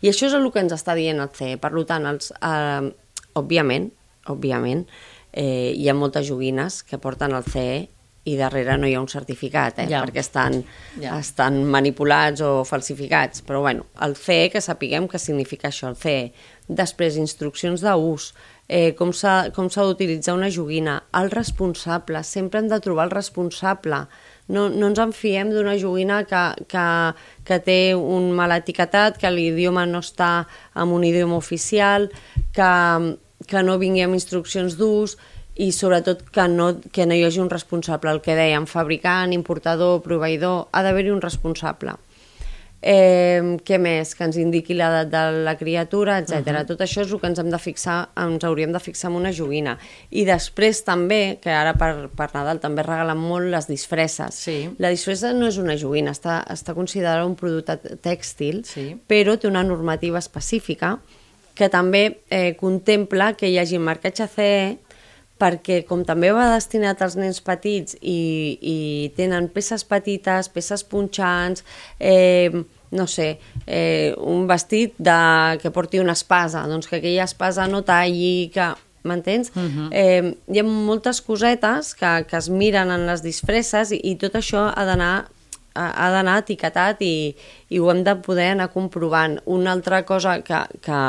I 0.00 0.08
això 0.08 0.30
és 0.30 0.34
el 0.38 0.48
que 0.54 0.62
ens 0.62 0.72
està 0.72 0.94
dient 0.96 1.20
el 1.20 1.28
CE. 1.34 1.58
Per 1.60 1.70
tant, 1.84 2.06
els, 2.08 2.32
eh, 2.32 2.88
òbviament, 3.36 3.90
òbviament, 4.32 4.86
eh, 5.32 5.72
hi 5.76 5.88
ha 5.88 5.94
moltes 5.94 6.26
joguines 6.28 6.82
que 6.82 6.98
porten 6.98 7.32
el 7.32 7.44
CE 7.44 7.88
i 8.28 8.34
darrere 8.36 8.74
no 8.76 8.86
hi 8.86 8.92
ha 8.94 9.00
un 9.00 9.08
certificat, 9.08 9.78
eh, 9.78 9.86
Ja. 9.88 10.02
perquè 10.04 10.20
estan, 10.20 10.62
Ja. 11.00 11.18
estan 11.18 11.64
manipulats 11.64 12.42
o 12.42 12.64
falsificats. 12.64 13.42
Però 13.42 13.60
bueno, 13.60 13.86
el 14.02 14.16
CE, 14.16 14.50
que 14.50 14.60
sapiguem 14.60 15.08
què 15.08 15.18
significa 15.18 15.68
això, 15.68 15.88
el 15.88 15.96
CE. 15.96 16.32
Després, 16.68 17.16
instruccions 17.16 17.80
d'ús, 17.80 18.34
eh, 18.68 18.92
com 18.94 19.12
s'ha 19.14 19.48
d'utilitzar 19.48 20.34
una 20.34 20.50
joguina, 20.50 21.04
el 21.14 21.30
responsable, 21.30 22.22
sempre 22.22 22.60
hem 22.60 22.68
de 22.68 22.80
trobar 22.80 23.04
el 23.06 23.10
responsable. 23.10 24.06
No, 24.48 24.68
no 24.68 24.88
ens 24.88 24.98
en 24.98 25.12
fiem 25.12 25.48
d'una 25.50 25.78
joguina 25.78 26.24
que, 26.24 26.64
que, 26.68 27.14
que 27.44 27.58
té 27.60 27.94
un 27.94 28.32
mal 28.32 28.52
etiquetat, 28.52 29.16
que 29.16 29.30
l'idioma 29.30 29.86
no 29.86 30.00
està 30.00 30.46
en 30.74 30.88
un 30.88 31.04
idioma 31.04 31.36
oficial, 31.36 32.10
que, 32.52 33.16
que 33.46 33.62
no 33.62 33.78
vingui 33.78 34.02
amb 34.02 34.14
instruccions 34.18 34.76
d'ús 34.78 35.16
i 35.58 35.72
sobretot 35.74 36.22
que 36.30 36.48
no, 36.48 36.72
que 36.92 37.06
no 37.06 37.14
hi 37.14 37.24
hagi 37.26 37.40
un 37.42 37.50
responsable. 37.50 38.10
El 38.10 38.20
que 38.22 38.36
dèiem, 38.38 38.66
fabricant, 38.66 39.32
importador, 39.34 40.00
proveïdor, 40.02 40.68
ha 40.72 40.82
d'haver-hi 40.86 41.10
un 41.10 41.22
responsable. 41.22 41.96
Eh, 42.80 43.56
què 43.66 43.74
més? 43.82 44.12
Que 44.14 44.22
ens 44.28 44.36
indiqui 44.38 44.76
l'edat 44.78 45.08
de 45.10 45.22
la 45.42 45.56
criatura, 45.58 46.20
etc. 46.22 46.30
Uh 46.46 46.52
-huh. 46.52 46.66
Tot 46.66 46.80
això 46.80 47.02
és 47.02 47.10
el 47.10 47.18
que 47.20 47.26
ens 47.26 47.38
hem 47.38 47.50
de 47.50 47.58
fixar, 47.58 48.10
ens 48.16 48.44
hauríem 48.44 48.72
de 48.72 48.78
fixar 48.78 49.10
en 49.10 49.16
una 49.16 49.32
joguina. 49.32 49.78
I 50.10 50.24
després 50.24 50.84
també, 50.84 51.38
que 51.42 51.50
ara 51.50 51.74
per, 51.74 52.08
per 52.16 52.30
Nadal 52.34 52.60
també 52.60 52.82
regalen 52.82 53.18
molt 53.18 53.46
les 53.50 53.66
disfresses. 53.66 54.34
Sí. 54.34 54.70
La 54.78 54.90
disfressa 54.90 55.32
no 55.32 55.48
és 55.48 55.58
una 55.58 55.76
joguina, 55.76 56.12
està, 56.12 56.44
està 56.46 56.72
considerada 56.74 57.26
un 57.26 57.34
producte 57.34 57.76
tèxtil, 58.00 58.64
Sí. 58.64 58.96
però 59.08 59.36
té 59.36 59.48
una 59.48 59.64
normativa 59.64 60.18
específica 60.18 61.00
que 61.58 61.68
també 61.72 62.20
eh, 62.30 62.54
contempla 62.58 63.32
que 63.38 63.50
hi 63.50 63.58
hagi 63.58 63.80
marcatge 63.82 64.28
CE 64.30 64.60
perquè 65.38 65.82
com 65.86 66.02
també 66.06 66.32
va 66.34 66.48
destinat 66.54 67.02
als 67.02 67.14
nens 67.18 67.38
petits 67.44 67.94
i, 68.00 68.58
i 68.58 68.76
tenen 69.16 69.46
peces 69.54 69.84
petites, 69.86 70.50
peces 70.50 70.82
punxants, 70.82 71.62
eh, 72.00 72.50
no 72.90 73.06
sé, 73.06 73.36
eh, 73.66 74.14
un 74.18 74.48
vestit 74.50 74.96
de, 74.98 75.20
que 75.62 75.70
porti 75.70 76.02
una 76.02 76.16
espasa, 76.18 76.66
doncs 76.66 76.90
que 76.90 76.98
aquella 76.98 77.28
espasa 77.28 77.70
no 77.70 77.84
talli, 77.86 78.50
que... 78.54 78.74
M'entens? 79.08 79.52
Uh 79.54 79.62
-huh. 79.62 79.88
eh, 79.92 80.34
hi 80.52 80.58
ha 80.58 80.64
moltes 80.64 81.22
cosetes 81.22 81.94
que, 81.94 82.26
que 82.28 82.36
es 82.36 82.48
miren 82.50 82.90
en 82.90 83.06
les 83.06 83.22
disfresses 83.22 83.92
i, 83.92 84.00
i 84.02 84.16
tot 84.16 84.34
això 84.34 84.72
ha 84.74 84.84
d'anar 84.84 85.28
ha 85.78 85.86
ha 86.06 86.10
d'anar 86.10 86.38
etiquetat 86.42 87.02
i, 87.06 87.36
i 87.68 87.78
ho 87.78 87.90
hem 87.90 88.02
de 88.04 88.14
poder 88.16 88.50
anar 88.52 88.72
comprovant. 88.74 89.38
Una 89.46 89.72
altra 89.72 90.02
cosa 90.04 90.40
que, 90.42 90.60
que, 90.82 91.00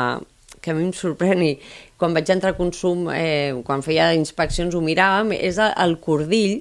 que 0.60 0.72
a 0.72 0.76
mi 0.76 0.86
em 0.88 0.92
sorprèn 0.96 1.42
i 1.44 1.54
quan 2.00 2.14
vaig 2.16 2.30
entrar 2.32 2.54
a 2.54 2.58
consum, 2.58 3.08
eh, 3.14 3.52
quan 3.66 3.84
feia 3.84 4.12
inspeccions 4.16 4.76
ho 4.76 4.82
miràvem, 4.84 5.34
és 5.36 5.58
el, 5.64 5.96
cordill 6.04 6.60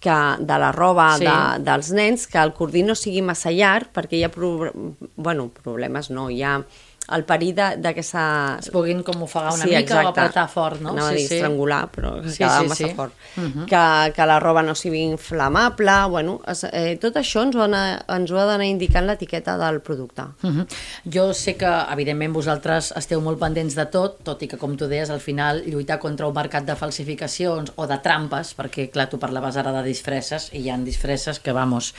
que, 0.00 0.18
de 0.40 0.58
la 0.62 0.72
roba 0.74 1.10
sí. 1.18 1.26
de, 1.26 1.38
dels 1.66 1.92
nens, 1.94 2.26
que 2.30 2.42
el 2.42 2.54
cordill 2.58 2.90
no 2.90 2.98
sigui 2.98 3.22
massa 3.22 3.54
llarg, 3.54 3.90
perquè 3.94 4.18
hi 4.18 4.26
ha 4.26 4.32
pro, 4.34 4.72
bueno, 5.16 5.48
problemes, 5.62 6.10
no, 6.14 6.28
hi 6.30 6.42
ha 6.42 6.58
el 7.16 7.24
perill 7.24 7.54
de, 7.54 7.76
de 7.78 7.94
que 7.94 8.02
s'ha... 8.02 8.58
Es 8.60 8.70
puguin 8.70 9.02
com 9.02 9.22
ofegar 9.22 9.54
una 9.54 9.64
mica 9.64 10.02
o 10.04 10.08
apretar 10.08 10.48
fort, 10.48 10.80
no? 10.80 10.90
Anava 10.90 11.08
a 11.08 11.12
dir 11.16 11.24
estrangular, 11.24 11.88
però 11.90 12.22
Sí, 12.22 12.30
sí, 12.30 12.38
quedava 12.38 12.62
sí, 12.62 12.68
massa 12.68 12.86
sí. 12.88 12.94
fort. 12.94 13.12
Mhm. 13.36 13.44
Uh 13.46 13.52
-huh. 13.54 13.66
que, 13.66 14.12
que 14.12 14.26
la 14.26 14.38
roba 14.40 14.62
no 14.62 14.74
sigui 14.74 15.02
inflamable, 15.02 15.92
bueno, 16.10 16.40
es, 16.46 16.64
eh, 16.64 16.98
tot 17.00 17.14
això 17.16 17.42
ens 17.42 17.56
ho, 17.56 17.62
ha 17.62 17.68
d'anar- 17.68 18.04
ens 18.16 18.30
ho 18.30 18.38
ha 18.38 18.44
d'anar 18.44 18.66
indicant 18.66 19.06
l'etiqueta 19.06 19.56
del 19.58 19.80
producte. 19.80 20.22
Uh 20.42 20.50
-huh. 20.50 20.66
Jo 21.04 21.32
sé 21.34 21.56
que, 21.56 21.66
evidentment, 21.92 22.32
vosaltres 22.34 22.92
esteu 22.96 23.20
molt 23.20 23.38
pendents 23.38 23.74
de 23.74 23.86
tot, 23.86 24.22
tot 24.22 24.42
i 24.42 24.48
que, 24.48 24.56
com 24.58 24.76
tu 24.76 24.86
deies, 24.86 25.10
al 25.10 25.20
final 25.20 25.62
lluitar 25.66 25.98
contra 25.98 26.26
un 26.26 26.34
mercat 26.34 26.64
de 26.64 26.76
falsificacions 26.76 27.72
o 27.76 27.86
de 27.86 27.98
trampes, 27.98 28.54
perquè, 28.56 28.90
clar, 28.90 29.08
tu 29.08 29.18
parlaves 29.18 29.56
ara 29.56 29.72
de 29.72 29.82
disfresses, 29.82 30.50
i 30.52 30.58
hi 30.58 30.70
ha 30.70 30.76
disfresses 30.78 31.38
que, 31.40 31.52
vamos, 31.52 31.94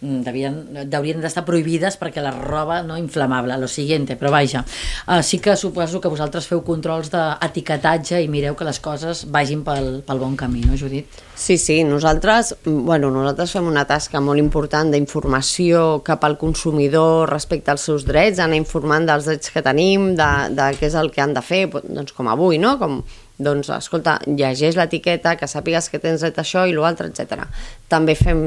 devien, 0.00 0.60
haurien 0.94 1.22
d'estar 1.22 1.44
prohibides 1.46 1.98
perquè 1.98 2.22
la 2.22 2.32
roba 2.34 2.80
no 2.86 2.96
inflamable, 2.98 3.56
lo 3.58 3.68
siguiente, 3.68 4.16
però 4.16 4.30
vaja, 4.30 4.64
uh, 5.06 5.20
sí 5.22 5.40
que 5.42 5.56
suposo 5.56 6.00
que 6.00 6.10
vosaltres 6.12 6.46
feu 6.46 6.62
controls 6.66 7.10
d'etiquetatge 7.12 8.22
i 8.22 8.28
mireu 8.30 8.56
que 8.58 8.66
les 8.68 8.80
coses 8.80 9.24
vagin 9.32 9.64
pel, 9.66 10.02
pel 10.06 10.22
bon 10.22 10.36
camí, 10.38 10.62
no, 10.66 10.78
Judit? 10.78 11.20
Sí, 11.34 11.58
sí, 11.58 11.82
nosaltres, 11.84 12.54
bueno, 12.64 13.10
nosaltres 13.14 13.54
fem 13.56 13.66
una 13.70 13.86
tasca 13.88 14.22
molt 14.22 14.42
important 14.42 14.92
d'informació 14.94 16.02
cap 16.06 16.26
al 16.26 16.38
consumidor 16.38 17.30
respecte 17.30 17.74
als 17.74 17.86
seus 17.88 18.06
drets, 18.06 18.42
anar 18.42 18.58
informant 18.58 19.08
dels 19.08 19.28
drets 19.30 19.54
que 19.54 19.62
tenim, 19.64 20.12
de, 20.18 20.30
de 20.54 20.72
què 20.78 20.90
és 20.90 20.98
el 20.98 21.10
que 21.14 21.24
han 21.24 21.34
de 21.34 21.42
fer, 21.42 21.66
doncs 21.82 22.14
com 22.14 22.30
avui, 22.30 22.58
no? 22.62 22.76
Com, 22.78 23.00
doncs, 23.38 23.70
escolta, 23.70 24.18
llegeix 24.26 24.76
l'etiqueta, 24.78 25.36
que 25.38 25.46
sàpigues 25.46 25.88
que 25.92 26.00
tens 26.02 26.24
dret 26.24 26.38
a 26.38 26.42
això 26.42 26.64
i 26.66 26.74
l'altre, 26.74 27.06
etc. 27.08 27.46
També 27.90 28.16
fem 28.18 28.40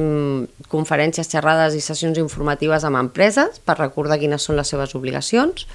conferències, 0.71 1.31
xerrades 1.31 1.77
i 1.77 1.81
sessions 1.83 2.19
informatives 2.19 2.83
amb 2.87 2.99
empreses 2.99 3.61
per 3.63 3.79
recordar 3.79 4.19
quines 4.19 4.43
són 4.43 4.59
les 4.59 4.71
seves 4.71 4.95
obligacions, 4.99 5.65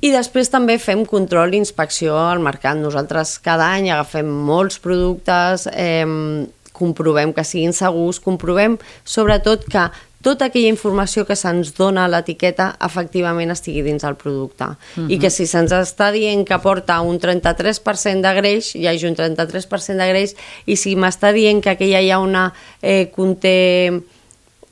i 0.00 0.12
després 0.12 0.48
també 0.48 0.78
fem 0.80 1.02
control 1.08 1.52
i 1.52 1.58
inspecció 1.60 2.14
al 2.16 2.40
mercat. 2.40 2.78
Nosaltres 2.80 3.34
cada 3.44 3.66
any 3.76 3.90
agafem 3.90 4.28
molts 4.28 4.78
productes, 4.80 5.66
eh, 5.72 6.46
comprovem 6.72 7.34
que 7.36 7.44
siguin 7.44 7.74
segurs, 7.76 8.20
comprovem 8.24 8.78
sobretot 9.04 9.66
que 9.68 9.90
tota 10.22 10.50
aquella 10.50 10.68
informació 10.68 11.24
que 11.28 11.36
se'ns 11.36 11.72
dona 11.76 12.04
a 12.04 12.10
l'etiqueta 12.12 12.74
efectivament 12.84 13.52
estigui 13.54 13.82
dins 13.86 14.02
del 14.04 14.16
producte. 14.20 14.64
Uh 14.64 14.76
-huh. 14.96 15.10
I 15.10 15.18
que 15.18 15.30
si 15.30 15.46
se'ns 15.46 15.72
està 15.72 16.12
dient 16.12 16.46
que 16.46 16.58
porta 16.58 17.00
un 17.00 17.18
33% 17.18 18.20
de 18.20 18.34
greix, 18.34 18.74
hi 18.74 18.86
hagi 18.86 19.06
un 19.06 19.14
33% 19.14 19.96
de 19.96 20.08
greix, 20.08 20.36
i 20.66 20.76
si 20.76 20.96
m'està 20.96 21.32
dient 21.32 21.62
que 21.62 21.70
aquella 21.70 22.02
llauna 22.02 22.52
eh, 22.82 23.10
conté 23.10 24.02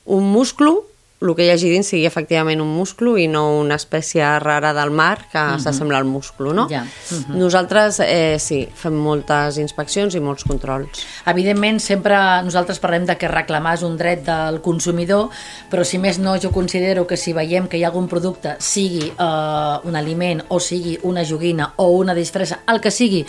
un 0.05 0.23
musclo, 0.31 0.88
el 1.21 1.35
que 1.35 1.45
hi 1.45 1.49
hagi 1.51 1.69
dins 1.71 1.89
sigui 1.91 2.05
efectivament 2.07 2.61
un 2.63 2.69
musclo 2.71 3.17
i 3.19 3.25
no 3.27 3.43
una 3.59 3.75
espècie 3.79 4.23
rara 4.39 4.71
del 4.73 4.91
mar 4.91 5.27
que 5.31 5.37
uh 5.37 5.55
-huh. 5.55 5.59
s'assembla 5.59 5.97
al 5.97 6.05
musclo, 6.05 6.53
no? 6.53 6.67
Ja. 6.69 6.83
Uh 6.83 7.17
-huh. 7.17 7.35
Nosaltres, 7.35 7.99
eh, 7.99 8.37
sí, 8.39 8.67
fem 8.73 8.93
moltes 8.93 9.57
inspeccions 9.57 10.15
i 10.15 10.19
molts 10.19 10.43
controls. 10.43 11.05
Evidentment, 11.25 11.79
sempre 11.79 12.15
nosaltres 12.43 12.79
parlem 12.79 13.05
de 13.05 13.17
que 13.17 13.27
reclamar 13.27 13.75
és 13.75 13.83
un 13.83 13.97
dret 13.97 14.25
del 14.25 14.61
consumidor, 14.61 15.29
però 15.69 15.83
si 15.83 15.97
més 15.97 16.19
no, 16.19 16.37
jo 16.37 16.51
considero 16.51 17.05
que 17.05 17.17
si 17.17 17.33
veiem 17.33 17.67
que 17.67 17.77
hi 17.77 17.83
ha 17.83 17.87
algun 17.87 18.07
producte, 18.07 18.55
sigui 18.59 19.11
eh, 19.19 19.77
un 19.83 19.95
aliment 19.95 20.43
o 20.47 20.59
sigui 20.59 20.99
una 21.03 21.23
joguina 21.25 21.73
o 21.75 21.89
una 21.89 22.13
disfressa, 22.13 22.59
el 22.67 22.79
que 22.79 22.91
sigui, 22.91 23.25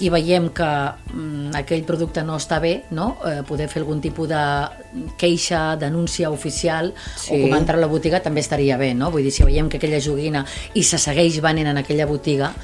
i 0.00 0.08
veiem 0.08 0.48
que 0.50 0.92
mm, 1.12 1.54
aquell 1.54 1.84
producte 1.84 2.22
no 2.22 2.36
està 2.36 2.60
bé, 2.60 2.84
no? 2.90 3.16
Eh, 3.26 3.42
poder 3.46 3.68
fer 3.68 3.82
algun 3.82 4.00
tipus 4.00 4.28
de 4.28 4.44
queixa, 5.18 5.76
denúncia 5.76 6.30
oficial 6.30 6.92
sí. 7.16 7.34
o 7.34 7.40
comentar 7.42 7.76
a 7.76 7.82
la 7.82 7.90
botiga 7.90 8.22
també 8.22 8.44
estaria 8.44 8.78
bé, 8.80 8.92
no? 8.94 9.10
Vull 9.10 9.26
dir, 9.26 9.34
si 9.34 9.46
veiem 9.46 9.68
que 9.68 9.80
aquella 9.82 10.02
joguina 10.02 10.44
i 10.74 10.84
se 10.86 11.00
segueix 11.02 11.40
venent 11.44 11.72
en 11.72 11.82
aquella 11.82 12.06
botiga 12.10 12.54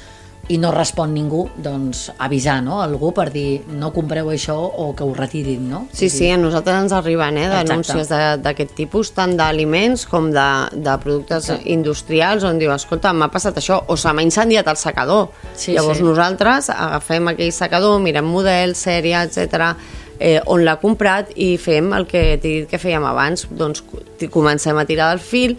i 0.51 0.57
no 0.59 0.71
respon 0.73 1.13
ningú, 1.13 1.45
doncs 1.63 2.09
avisar 2.19 2.57
no? 2.63 2.81
algú 2.81 3.11
per 3.15 3.27
dir 3.31 3.61
no 3.77 3.91
compreu 3.93 4.31
això 4.33 4.55
o 4.57 4.89
que 4.97 5.05
ho 5.05 5.13
retirin, 5.15 5.67
no? 5.69 5.83
Sí, 5.93 6.09
sí, 6.09 6.27
a 6.31 6.37
nosaltres 6.39 6.81
ens 6.81 6.95
arriben 6.97 7.37
eh, 7.39 7.47
denúncies 7.53 8.09
d'aquest 8.41 8.73
tipus, 8.75 9.13
tant 9.15 9.37
d'aliments 9.39 10.07
com 10.09 10.31
de, 10.33 10.49
de 10.73 10.97
productes 11.03 11.47
Exacte. 11.47 11.69
industrials, 11.71 12.45
on 12.47 12.59
diu, 12.59 12.73
escolta, 12.73 13.13
m'ha 13.13 13.29
passat 13.31 13.61
això, 13.61 13.79
o 13.87 13.95
se 13.95 14.11
m'ha 14.11 14.25
incendiat 14.25 14.67
el 14.71 14.81
secador. 14.81 15.29
Sí, 15.53 15.75
Llavors 15.77 16.01
sí. 16.01 16.07
nosaltres 16.09 16.71
agafem 16.73 17.31
aquell 17.31 17.55
secador, 17.55 17.99
mirem 18.03 18.27
model, 18.27 18.75
sèrie, 18.75 19.21
etc 19.29 19.99
eh, 20.21 20.39
on 20.45 20.63
l'ha 20.63 20.77
comprat 20.79 21.33
i 21.35 21.55
fem 21.57 21.91
el 21.97 22.05
que 22.07 22.23
t'he 22.37 22.47
dit 22.61 22.69
que 22.69 22.79
fèiem 22.79 23.03
abans, 23.09 23.47
doncs 23.49 23.83
comencem 24.31 24.77
a 24.77 24.85
tirar 24.85 25.09
del 25.11 25.23
fil, 25.25 25.57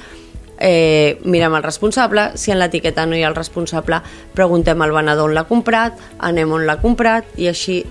eh, 0.62 1.18
mirem 1.24 1.56
el 1.58 1.64
responsable, 1.66 2.30
si 2.38 2.54
en 2.54 2.60
l'etiqueta 2.62 3.04
no 3.06 3.18
hi 3.18 3.24
ha 3.26 3.32
el 3.32 3.36
responsable, 3.36 3.98
preguntem 4.38 4.80
al 4.80 4.94
venedor 4.94 5.28
on 5.28 5.34
l'ha 5.34 5.48
comprat, 5.50 5.98
anem 6.22 6.54
on 6.54 6.66
l'ha 6.68 6.78
comprat 6.80 7.26
i 7.36 7.50
així 7.50 7.82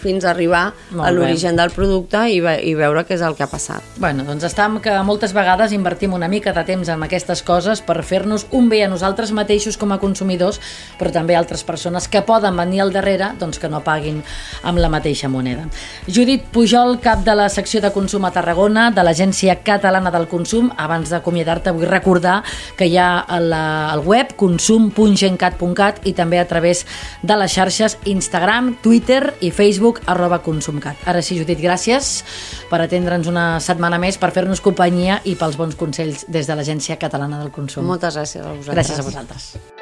fins 0.00 0.24
a 0.24 0.32
arribar 0.32 0.70
Molt 0.90 1.06
a 1.06 1.12
l'origen 1.14 1.58
del 1.58 1.72
producte 1.74 2.24
i, 2.32 2.40
ve 2.44 2.56
i 2.66 2.74
veure 2.78 3.04
què 3.06 3.16
és 3.16 3.24
el 3.26 3.36
que 3.36 3.44
ha 3.44 3.50
passat. 3.50 3.84
Bueno, 4.00 4.24
doncs 4.28 4.46
estem 4.48 4.78
que 4.82 4.94
moltes 5.06 5.34
vegades 5.36 5.74
invertim 5.76 6.14
una 6.16 6.28
mica 6.28 6.54
de 6.56 6.64
temps 6.66 6.88
en 6.88 7.04
aquestes 7.06 7.44
coses 7.46 7.82
per 7.84 8.00
fer-nos 8.06 8.46
un 8.56 8.68
bé 8.72 8.82
a 8.84 8.90
nosaltres 8.90 9.32
mateixos 9.36 9.78
com 9.80 9.92
a 9.92 10.00
consumidors, 10.02 10.60
però 10.98 11.12
també 11.14 11.36
a 11.36 11.42
altres 11.42 11.64
persones 11.66 12.08
que 12.08 12.22
poden 12.26 12.56
venir 12.56 12.82
al 12.84 12.92
darrere 12.94 13.32
doncs 13.40 13.58
que 13.60 13.68
no 13.68 13.82
paguin 13.84 14.22
amb 14.62 14.80
la 14.80 14.90
mateixa 14.92 15.28
moneda. 15.28 15.66
Judit 16.06 16.46
Pujol, 16.52 16.98
cap 17.02 17.24
de 17.26 17.34
la 17.36 17.48
secció 17.52 17.80
de 17.82 17.92
consum 17.92 18.24
a 18.24 18.32
Tarragona, 18.34 18.90
de 18.94 19.04
l'Agència 19.04 19.58
Catalana 19.64 20.12
del 20.14 20.28
Consum, 20.30 20.70
abans 20.76 21.10
d'acomiadar-te 21.10 21.74
vull 21.74 21.88
recordar 21.90 22.40
que 22.78 22.86
hi 22.86 22.96
ha 22.98 23.24
el, 23.36 23.52
el 23.52 24.04
web 24.06 24.34
consum.gencat.cat 24.40 26.06
i 26.06 26.14
també 26.16 26.38
a 26.40 26.46
través 26.48 26.84
de 27.22 27.36
les 27.36 27.52
xarxes 27.52 27.98
Instagram, 28.10 28.76
Twitter 28.84 29.34
i 29.40 29.50
Facebook 29.50 29.89
Facebook, 29.90 30.02
arroba 30.06 30.42
consumcat. 30.42 30.96
Ara 31.06 31.22
sí, 31.22 31.38
Judit, 31.38 31.60
gràcies 31.60 32.22
per 32.70 32.80
atendre'ns 32.84 33.28
una 33.28 33.60
setmana 33.60 33.98
més, 33.98 34.18
per 34.18 34.30
fer-nos 34.34 34.60
companyia 34.60 35.20
i 35.24 35.36
pels 35.36 35.56
bons 35.56 35.76
consells 35.76 36.26
des 36.28 36.46
de 36.46 36.54
l'Agència 36.54 36.98
Catalana 36.98 37.40
del 37.40 37.50
Consum. 37.50 37.86
Moltes 37.86 38.16
gràcies 38.16 38.44
a 38.44 38.54
vosaltres. 38.54 38.74
Gràcies 38.74 38.98
a 38.98 39.02
vosaltres. 39.02 39.79